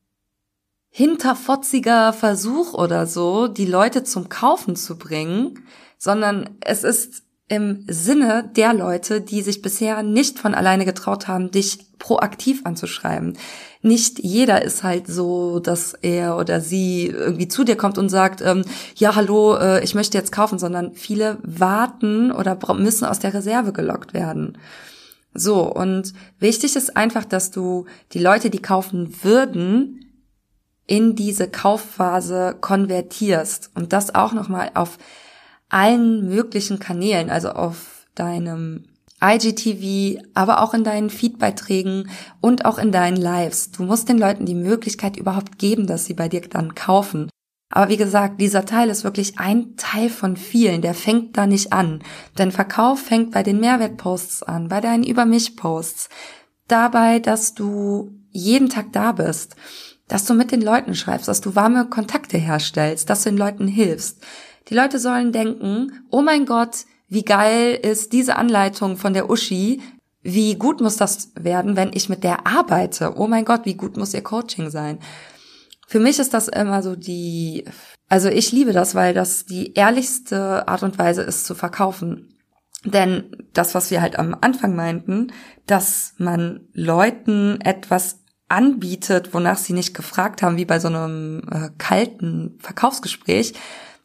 hinterfotziger 0.89 2.13
Versuch 2.13 2.73
oder 2.73 3.05
so, 3.07 3.49
die 3.49 3.65
Leute 3.65 4.05
zum 4.05 4.29
Kaufen 4.29 4.77
zu 4.77 4.97
bringen, 4.97 5.65
sondern 5.97 6.49
es 6.61 6.85
ist 6.85 7.23
im 7.49 7.83
Sinne 7.89 8.49
der 8.55 8.73
Leute, 8.73 9.19
die 9.19 9.41
sich 9.41 9.61
bisher 9.61 10.01
nicht 10.01 10.39
von 10.39 10.55
alleine 10.55 10.85
getraut 10.85 11.27
haben, 11.27 11.51
dich 11.51 11.79
proaktiv 11.99 12.61
anzuschreiben. 12.63 13.37
Nicht 13.81 14.19
jeder 14.19 14.61
ist 14.61 14.81
halt 14.83 15.07
so, 15.07 15.59
dass 15.59 15.93
er 15.93 16.37
oder 16.37 16.61
sie 16.61 17.07
irgendwie 17.07 17.49
zu 17.49 17.65
dir 17.65 17.75
kommt 17.75 17.97
und 17.97 18.07
sagt, 18.07 18.41
ähm, 18.41 18.63
ja, 18.95 19.15
hallo, 19.15 19.57
äh, 19.57 19.83
ich 19.83 19.93
möchte 19.93 20.17
jetzt 20.17 20.31
kaufen, 20.31 20.57
sondern 20.57 20.93
viele 20.93 21.37
warten 21.43 22.31
oder 22.31 22.57
müssen 22.75 23.03
aus 23.03 23.19
der 23.19 23.33
Reserve 23.33 23.73
gelockt 23.73 24.13
werden. 24.13 24.57
So, 25.33 25.63
und 25.71 26.13
wichtig 26.39 26.75
ist 26.75 26.97
einfach, 26.97 27.25
dass 27.25 27.51
du 27.51 27.85
die 28.11 28.19
Leute, 28.19 28.49
die 28.49 28.61
kaufen 28.61 29.23
würden, 29.23 30.01
in 30.87 31.15
diese 31.15 31.47
Kaufphase 31.47 32.57
konvertierst 32.59 33.71
und 33.75 33.93
das 33.93 34.13
auch 34.13 34.33
nochmal 34.33 34.71
auf 34.73 34.97
allen 35.69 36.27
möglichen 36.27 36.79
Kanälen, 36.79 37.29
also 37.29 37.51
auf 37.51 38.07
deinem 38.13 38.83
IGTV, 39.23 40.21
aber 40.33 40.61
auch 40.61 40.73
in 40.73 40.83
deinen 40.83 41.09
Feedbeiträgen 41.09 42.09
und 42.41 42.65
auch 42.65 42.77
in 42.77 42.91
deinen 42.91 43.15
Lives. 43.15 43.71
Du 43.71 43.83
musst 43.83 44.09
den 44.09 44.17
Leuten 44.17 44.45
die 44.45 44.55
Möglichkeit 44.55 45.15
überhaupt 45.15 45.59
geben, 45.59 45.87
dass 45.87 46.05
sie 46.05 46.13
bei 46.13 46.27
dir 46.27 46.41
dann 46.41 46.75
kaufen. 46.75 47.29
Aber 47.71 47.89
wie 47.89 47.97
gesagt, 47.97 48.39
dieser 48.41 48.65
Teil 48.65 48.89
ist 48.89 49.03
wirklich 49.03 49.39
ein 49.39 49.75
Teil 49.77 50.09
von 50.09 50.35
vielen, 50.35 50.81
der 50.81 50.93
fängt 50.93 51.37
da 51.37 51.47
nicht 51.47 51.71
an. 51.71 52.03
Denn 52.37 52.51
Verkauf 52.51 52.99
fängt 52.99 53.31
bei 53.31 53.43
den 53.43 53.59
Mehrwertposts 53.59 54.43
an, 54.43 54.67
bei 54.67 54.81
deinen 54.81 55.03
Über 55.03 55.25
mich 55.25 55.55
Posts, 55.55 56.09
dabei, 56.67 57.19
dass 57.19 57.53
du 57.53 58.11
jeden 58.31 58.69
Tag 58.69 58.91
da 58.91 59.13
bist, 59.13 59.55
dass 60.07 60.25
du 60.25 60.33
mit 60.33 60.51
den 60.51 60.61
Leuten 60.61 60.95
schreibst, 60.95 61.27
dass 61.27 61.41
du 61.41 61.55
warme 61.55 61.85
Kontakte 61.85 62.37
herstellst, 62.37 63.09
dass 63.09 63.23
du 63.23 63.29
den 63.29 63.37
Leuten 63.37 63.67
hilfst. 63.67 64.21
Die 64.67 64.75
Leute 64.75 64.99
sollen 64.99 65.31
denken, 65.31 66.03
oh 66.09 66.21
mein 66.21 66.45
Gott, 66.45 66.85
wie 67.07 67.23
geil 67.23 67.77
ist 67.81 68.13
diese 68.13 68.35
Anleitung 68.35 68.97
von 68.97 69.13
der 69.13 69.29
Uschi, 69.29 69.81
wie 70.23 70.55
gut 70.55 70.81
muss 70.81 70.97
das 70.97 71.31
werden, 71.35 71.75
wenn 71.75 71.91
ich 71.93 72.09
mit 72.09 72.23
der 72.23 72.45
arbeite? 72.45 73.13
Oh 73.17 73.27
mein 73.27 73.43
Gott, 73.43 73.61
wie 73.65 73.73
gut 73.73 73.97
muss 73.97 74.13
ihr 74.13 74.21
Coaching 74.21 74.69
sein? 74.69 74.99
Für 75.91 75.99
mich 75.99 76.19
ist 76.19 76.33
das 76.33 76.47
immer 76.47 76.81
so 76.83 76.95
die, 76.95 77.65
also 78.07 78.29
ich 78.29 78.53
liebe 78.53 78.71
das, 78.71 78.95
weil 78.95 79.13
das 79.13 79.45
die 79.45 79.73
ehrlichste 79.73 80.65
Art 80.69 80.83
und 80.83 80.97
Weise 80.97 81.21
ist 81.21 81.45
zu 81.45 81.53
verkaufen. 81.53 82.33
Denn 82.85 83.35
das, 83.51 83.75
was 83.75 83.91
wir 83.91 84.01
halt 84.01 84.17
am 84.17 84.33
Anfang 84.39 84.73
meinten, 84.73 85.33
dass 85.65 86.13
man 86.17 86.61
Leuten 86.71 87.59
etwas 87.59 88.21
anbietet, 88.47 89.33
wonach 89.33 89.57
sie 89.57 89.73
nicht 89.73 89.93
gefragt 89.93 90.41
haben, 90.41 90.55
wie 90.55 90.63
bei 90.63 90.79
so 90.79 90.87
einem 90.87 91.41
äh, 91.51 91.71
kalten 91.77 92.57
Verkaufsgespräch, 92.59 93.53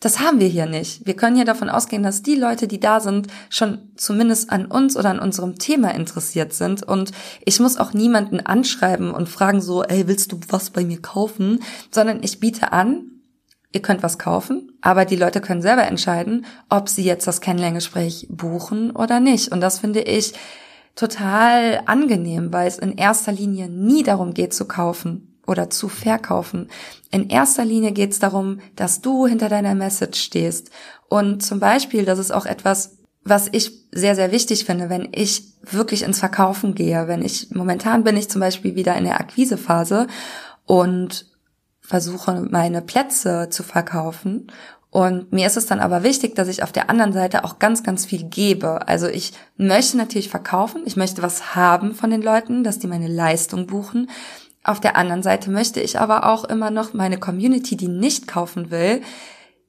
das 0.01 0.21
haben 0.21 0.41
wir 0.41 0.49
hier 0.49 0.67
nicht. 0.67 1.07
Wir 1.07 1.17
können 1.17 1.37
hier 1.37 1.45
davon 1.45 1.71
ausgehen, 1.71 2.03
dass 2.03 2.23
die 2.23 2.35
Leute, 2.35 2.69
die 2.69 2.81
da 2.81 3.01
sind, 3.01 3.29
schon 3.49 3.91
zumindest 3.97 4.51
an 4.51 4.67
uns 4.67 4.97
oder 4.97 5.11
an 5.11 5.19
unserem 5.19 5.59
Thema 5.59 5.95
interessiert 5.95 6.53
sind. 6.53 6.83
Und 6.83 7.13
ich 7.45 7.61
muss 7.61 7.79
auch 7.79 7.93
niemanden 7.95 8.41
anschreiben 8.41 9.13
und 9.13 9.29
fragen 9.29 9.61
so, 9.61 9.83
ey, 9.83 10.07
willst 10.07 10.33
du 10.33 10.41
was 10.49 10.71
bei 10.71 10.85
mir 10.85 11.01
kaufen? 11.01 11.63
Sondern 11.91 12.23
ich 12.23 12.41
biete 12.41 12.73
an, 12.73 13.11
ihr 13.73 13.81
könnt 13.83 14.03
was 14.03 14.19
kaufen, 14.19 14.73
aber 14.81 15.05
die 15.05 15.17
Leute 15.17 15.41
können 15.41 15.63
selber 15.63 15.87
entscheiden, 15.87 16.47
ob 16.69 16.89
sie 16.89 17.05
jetzt 17.05 17.27
das 17.27 17.41
Kennenlerngespräch 17.41 18.27
buchen 18.31 18.91
oder 18.91 19.19
nicht. 19.19 19.51
Und 19.51 19.61
das 19.61 19.79
finde 19.79 20.01
ich 20.01 20.35
total 20.95 21.83
angenehm, 21.87 22.53
weil 22.53 22.69
es 22.69 22.79
in 22.79 22.97
erster 22.97 23.33
Linie 23.33 23.69
nie 23.69 24.03
darum 24.03 24.35
geht 24.35 24.55
zu 24.55 24.67
kaufen, 24.67 25.26
oder 25.47 25.71
zu 25.71 25.89
verkaufen. 25.89 26.69
In 27.11 27.29
erster 27.29 27.65
Linie 27.65 27.93
geht 27.93 28.13
es 28.13 28.19
darum, 28.19 28.61
dass 28.75 29.01
du 29.01 29.27
hinter 29.27 29.49
deiner 29.49 29.75
Message 29.75 30.21
stehst. 30.21 30.71
Und 31.09 31.43
zum 31.43 31.61
Beispiel, 31.61 32.05
das 32.05 32.19
ist 32.19 32.33
auch 32.33 32.47
etwas, 32.47 32.97
was 33.25 33.49
ich 33.51 33.73
sehr, 33.93 34.15
sehr 34.15 34.31
wichtig 34.31 34.65
finde, 34.65 34.89
wenn 34.89 35.09
ich 35.13 35.45
wirklich 35.63 36.03
ins 36.03 36.21
Verkaufen 36.21 36.75
gehe. 36.75 37.09
Wenn 37.09 37.23
ich, 37.23 37.51
momentan 37.51 38.05
bin 38.05 38.17
ich 38.17 38.31
zum 38.31 38.41
Beispiel 38.41 38.77
wieder 38.77 38.97
in 38.97 39.05
der 39.05 39.21
Akquisephase 39.21 40.07
und 40.65 41.27
versuche 41.81 42.47
meine 42.51 42.83
Plätze 42.83 43.49
zu 43.51 43.63
verkaufen. 43.63 44.49
Und 44.91 45.33
mir 45.33 45.47
ist 45.47 45.57
es 45.57 45.67
dann 45.67 45.81
aber 45.81 46.03
wichtig, 46.05 46.35
dass 46.37 46.49
ich 46.49 46.63
auf 46.63 46.73
der 46.73 46.89
anderen 46.89 47.13
Seite 47.13 47.45
auch 47.45 47.59
ganz, 47.59 47.83
ganz 47.83 48.07
viel 48.07 48.25
gebe. 48.25 48.89
Also 48.89 49.09
ich 49.09 49.33
möchte 49.57 49.97
natürlich 49.97 50.29
verkaufen, 50.29 50.83
ich 50.87 50.97
möchte 50.97 51.23
was 51.23 51.55
haben 51.55 51.95
von 51.95 52.11
den 52.11 52.23
Leuten, 52.23 52.65
dass 52.65 52.79
die 52.79 52.87
meine 52.87 53.09
Leistung 53.09 53.67
buchen. 53.67 54.09
Auf 54.67 54.81
der 54.81 54.97
anderen 54.97 55.23
Seite 55.23 55.49
möchte 55.49 55.81
ich 55.81 56.01
aber 56.01 56.27
auch 56.27 56.43
immer 56.43 56.73
noch 56.73 56.93
meine 56.93 57.19
Community, 57.19 57.77
die 57.77 57.87
nicht 57.87 58.27
kaufen 58.27 58.73
will, 58.73 59.01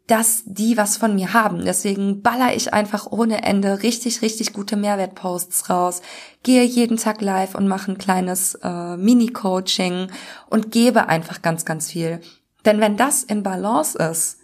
dass 0.08 0.42
die 0.46 0.76
was 0.76 0.98
von 0.98 1.14
mir 1.14 1.34
haben. 1.34 1.64
Deswegen 1.64 2.24
baller 2.24 2.56
ich 2.56 2.74
einfach 2.74 3.06
ohne 3.12 3.44
Ende 3.44 3.84
richtig, 3.84 4.24
richtig 4.24 4.54
gute 4.54 4.76
Mehrwertposts 4.76 5.70
raus, 5.70 6.02
gehe 6.42 6.64
jeden 6.64 6.98
Tag 6.98 7.22
live 7.22 7.54
und 7.54 7.68
mache 7.68 7.92
ein 7.92 8.00
kleines 8.00 8.56
äh, 8.64 8.98
Mini-Coaching 8.98 10.08
und 10.50 10.72
gebe 10.72 11.10
einfach 11.10 11.44
ganz, 11.44 11.64
ganz 11.64 11.92
viel. 11.92 12.20
Denn 12.66 12.80
wenn 12.80 12.98
das 12.98 13.24
in 13.24 13.44
Balance 13.44 14.00
ist, 14.00 14.37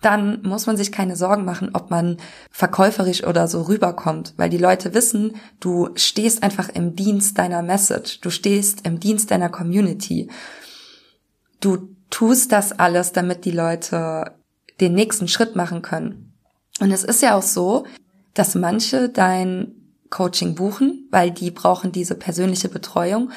dann 0.00 0.42
muss 0.42 0.66
man 0.66 0.76
sich 0.76 0.92
keine 0.92 1.16
Sorgen 1.16 1.44
machen, 1.44 1.70
ob 1.72 1.90
man 1.90 2.18
verkäuferisch 2.50 3.24
oder 3.24 3.48
so 3.48 3.62
rüberkommt, 3.62 4.34
weil 4.36 4.48
die 4.48 4.58
Leute 4.58 4.94
wissen, 4.94 5.36
du 5.60 5.90
stehst 5.96 6.42
einfach 6.42 6.68
im 6.68 6.94
Dienst 6.94 7.38
deiner 7.38 7.62
Message, 7.62 8.20
du 8.20 8.30
stehst 8.30 8.86
im 8.86 9.00
Dienst 9.00 9.30
deiner 9.30 9.48
Community. 9.48 10.30
Du 11.60 11.88
tust 12.10 12.52
das 12.52 12.78
alles, 12.78 13.12
damit 13.12 13.44
die 13.44 13.50
Leute 13.50 14.32
den 14.80 14.94
nächsten 14.94 15.26
Schritt 15.26 15.56
machen 15.56 15.82
können. 15.82 16.32
Und 16.80 16.92
es 16.92 17.02
ist 17.02 17.22
ja 17.22 17.36
auch 17.36 17.42
so, 17.42 17.84
dass 18.34 18.54
manche 18.54 19.08
dein 19.08 19.74
Coaching 20.10 20.54
buchen, 20.54 21.08
weil 21.10 21.30
die 21.30 21.50
brauchen 21.50 21.92
diese 21.92 22.14
persönliche 22.14 22.68
Betreuung. 22.68 23.30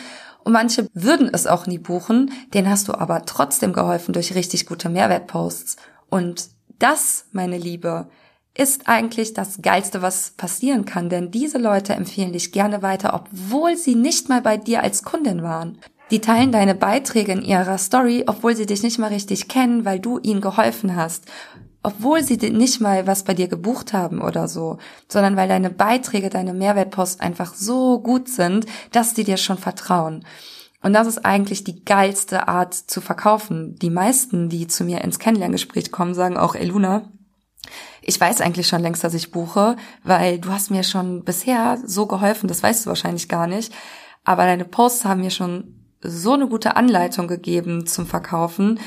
Und 0.44 0.54
manche 0.54 0.88
würden 0.94 1.30
es 1.34 1.48
auch 1.48 1.68
nie 1.68 1.80
buchen, 1.80 2.32
den 2.54 2.70
hast 2.70 2.88
du 2.88 2.94
aber 2.94 3.26
trotzdem 3.26 3.74
geholfen 3.74 4.14
durch 4.14 4.36
richtig 4.36 4.66
gute 4.66 4.90
Mehrwertposts. 4.90 5.78
Und 6.12 6.50
das, 6.78 7.26
meine 7.32 7.58
Liebe, 7.58 8.08
ist 8.54 8.90
eigentlich 8.90 9.34
das 9.34 9.62
Geilste, 9.62 10.02
was 10.02 10.32
passieren 10.32 10.84
kann, 10.84 11.10
denn 11.10 11.32
diese 11.32 11.58
Leute 11.58 11.94
empfehlen 11.94 12.34
dich 12.34 12.52
gerne 12.52 12.82
weiter, 12.82 13.14
obwohl 13.14 13.78
sie 13.78 13.96
nicht 13.96 14.28
mal 14.28 14.42
bei 14.42 14.58
dir 14.58 14.84
als 14.84 15.04
Kundin 15.04 15.42
waren. 15.42 15.78
Die 16.12 16.20
teilen 16.20 16.52
deine 16.52 16.76
Beiträge 16.76 17.32
in 17.32 17.42
ihrer 17.42 17.78
Story, 17.78 18.26
obwohl 18.28 18.58
sie 18.58 18.66
dich 18.66 18.84
nicht 18.84 19.00
mal 19.00 19.08
richtig 19.08 19.48
kennen, 19.48 19.86
weil 19.86 20.02
du 20.02 20.20
ihnen 20.20 20.42
geholfen 20.42 20.98
hast. 20.98 21.24
Obwohl 21.82 22.22
sie 22.24 22.36
nicht 22.36 22.82
mal 22.82 23.08
was 23.08 23.24
bei 23.24 23.34
dir 23.34 23.48
gebucht 23.48 23.94
haben 23.94 24.22
oder 24.22 24.50
so, 24.50 24.78
sondern 25.08 25.38
weil 25.38 25.48
deine 25.48 25.70
Beiträge, 25.70 26.30
deine 26.30 26.54
Mehrwertpost 26.54 27.22
einfach 27.22 27.56
so 27.56 28.00
gut 28.00 28.28
sind, 28.28 28.66
dass 28.92 29.16
sie 29.16 29.24
dir 29.24 29.38
schon 29.38 29.58
vertrauen. 29.58 30.26
Und 30.82 30.94
das 30.94 31.08
ist 31.08 31.26
eigentlich 31.26 31.64
die 31.64 31.86
geilste 31.86 32.48
Art 32.48 32.74
zu 32.74 33.02
verkaufen. 33.02 33.76
Die 33.76 33.90
meisten, 33.90 34.50
die 34.50 34.68
zu 34.68 34.84
mir 34.84 35.02
ins 35.02 35.20
Kennenlerngespräch 35.20 35.92
kommen, 35.92 36.14
sagen 36.14 36.38
auch, 36.38 36.56
ey 36.56 36.66
Luna, 36.66 37.12
ich 38.02 38.20
weiß 38.20 38.42
eigentlich 38.42 38.68
schon 38.68 38.82
längst, 38.82 39.04
dass 39.04 39.14
ich 39.14 39.32
buche, 39.32 39.76
weil 40.04 40.40
du 40.40 40.52
hast 40.52 40.72
mir 40.72 40.84
schon 40.84 41.24
bisher 41.24 41.78
so 41.86 42.08
geholfen, 42.08 42.48
das 42.48 42.64
weißt 42.64 42.86
du 42.86 42.90
wahrscheinlich 42.90 43.30
gar 43.30 43.46
nicht. 43.46 43.72
Aber 44.24 44.46
deine 44.46 44.66
Posts 44.66 45.06
haben 45.06 45.22
mir 45.22 45.30
schon 45.30 45.76
so 46.02 46.34
eine 46.34 46.48
gute 46.48 46.76
Anleitung 46.76 47.28
gegeben 47.28 47.86
zum 47.86 48.08
Verkaufen, 48.08 48.80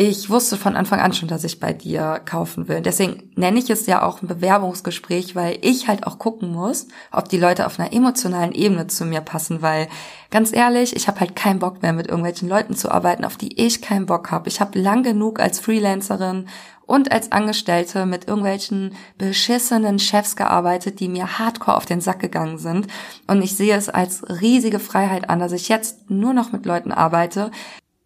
ich 0.00 0.30
wusste 0.30 0.56
von 0.56 0.76
Anfang 0.76 1.00
an 1.00 1.12
schon, 1.12 1.28
dass 1.28 1.42
ich 1.42 1.58
bei 1.58 1.72
dir 1.72 2.20
kaufen 2.24 2.68
will. 2.68 2.82
Deswegen 2.82 3.32
nenne 3.34 3.58
ich 3.58 3.68
es 3.68 3.86
ja 3.86 4.02
auch 4.02 4.22
ein 4.22 4.28
Bewerbungsgespräch, 4.28 5.34
weil 5.34 5.58
ich 5.60 5.88
halt 5.88 6.06
auch 6.06 6.20
gucken 6.20 6.52
muss, 6.52 6.86
ob 7.10 7.28
die 7.28 7.36
Leute 7.36 7.66
auf 7.66 7.80
einer 7.80 7.92
emotionalen 7.92 8.52
Ebene 8.52 8.86
zu 8.86 9.04
mir 9.04 9.22
passen, 9.22 9.60
weil 9.60 9.88
ganz 10.30 10.52
ehrlich, 10.52 10.94
ich 10.94 11.08
habe 11.08 11.18
halt 11.18 11.34
keinen 11.34 11.58
Bock 11.58 11.82
mehr 11.82 11.92
mit 11.92 12.06
irgendwelchen 12.06 12.48
Leuten 12.48 12.76
zu 12.76 12.92
arbeiten, 12.92 13.24
auf 13.24 13.36
die 13.36 13.60
ich 13.60 13.82
keinen 13.82 14.06
Bock 14.06 14.30
habe. 14.30 14.48
Ich 14.48 14.60
habe 14.60 14.78
lang 14.78 15.02
genug 15.02 15.40
als 15.40 15.58
Freelancerin 15.58 16.46
und 16.86 17.10
als 17.10 17.32
Angestellte 17.32 18.06
mit 18.06 18.28
irgendwelchen 18.28 18.94
beschissenen 19.18 19.98
Chefs 19.98 20.36
gearbeitet, 20.36 21.00
die 21.00 21.08
mir 21.08 21.40
hardcore 21.40 21.76
auf 21.76 21.86
den 21.86 22.00
Sack 22.00 22.20
gegangen 22.20 22.58
sind. 22.58 22.86
Und 23.26 23.42
ich 23.42 23.56
sehe 23.56 23.74
es 23.74 23.88
als 23.88 24.22
riesige 24.40 24.78
Freiheit 24.78 25.28
an, 25.28 25.40
dass 25.40 25.50
ich 25.50 25.68
jetzt 25.68 26.08
nur 26.08 26.34
noch 26.34 26.52
mit 26.52 26.66
Leuten 26.66 26.92
arbeite, 26.92 27.50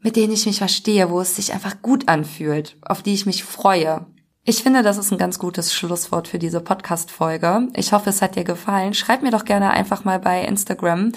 mit 0.02 0.16
denen 0.16 0.32
ich 0.32 0.46
mich 0.46 0.58
verstehe, 0.58 1.10
wo 1.10 1.20
es 1.20 1.36
sich 1.36 1.52
einfach 1.52 1.80
gut 1.80 2.08
anfühlt, 2.08 2.76
auf 2.82 3.02
die 3.02 3.14
ich 3.14 3.26
mich 3.26 3.44
freue. 3.44 4.06
Ich 4.44 4.62
finde, 4.62 4.82
das 4.82 4.98
ist 4.98 5.12
ein 5.12 5.18
ganz 5.18 5.38
gutes 5.38 5.72
Schlusswort 5.72 6.26
für 6.26 6.40
diese 6.40 6.60
Podcast-Folge. 6.60 7.68
Ich 7.76 7.92
hoffe, 7.92 8.10
es 8.10 8.20
hat 8.20 8.34
dir 8.34 8.42
gefallen. 8.42 8.92
Schreib 8.92 9.22
mir 9.22 9.30
doch 9.30 9.44
gerne 9.44 9.70
einfach 9.70 10.04
mal 10.04 10.18
bei 10.18 10.44
Instagram 10.44 11.12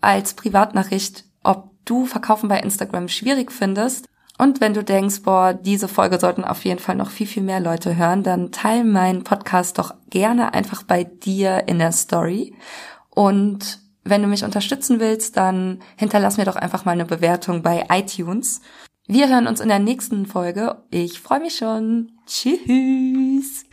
als 0.00 0.32
Privatnachricht, 0.32 1.24
ob 1.42 1.70
du 1.84 2.06
Verkaufen 2.06 2.48
bei 2.48 2.60
Instagram 2.60 3.08
schwierig 3.08 3.52
findest. 3.52 4.08
Und 4.38 4.62
wenn 4.62 4.72
du 4.72 4.82
denkst, 4.82 5.22
boah, 5.24 5.52
diese 5.52 5.88
Folge 5.88 6.18
sollten 6.18 6.44
auf 6.44 6.64
jeden 6.64 6.78
Fall 6.78 6.94
noch 6.94 7.10
viel, 7.10 7.26
viel 7.26 7.42
mehr 7.42 7.60
Leute 7.60 7.96
hören, 7.96 8.22
dann 8.22 8.50
teile 8.50 8.84
meinen 8.84 9.24
Podcast 9.24 9.78
doch 9.78 9.94
gerne 10.08 10.54
einfach 10.54 10.84
bei 10.84 11.04
dir 11.04 11.64
in 11.66 11.78
der 11.80 11.92
Story. 11.92 12.54
Und 13.10 13.80
wenn 14.10 14.22
du 14.22 14.28
mich 14.28 14.44
unterstützen 14.44 15.00
willst, 15.00 15.36
dann 15.36 15.80
hinterlass 15.96 16.36
mir 16.36 16.44
doch 16.44 16.56
einfach 16.56 16.84
mal 16.84 16.92
eine 16.92 17.04
Bewertung 17.04 17.62
bei 17.62 17.86
iTunes. 17.90 18.60
Wir 19.06 19.28
hören 19.28 19.46
uns 19.46 19.60
in 19.60 19.68
der 19.68 19.78
nächsten 19.78 20.26
Folge. 20.26 20.82
Ich 20.90 21.20
freue 21.20 21.40
mich 21.40 21.56
schon. 21.56 22.12
Tschüss. 22.26 23.64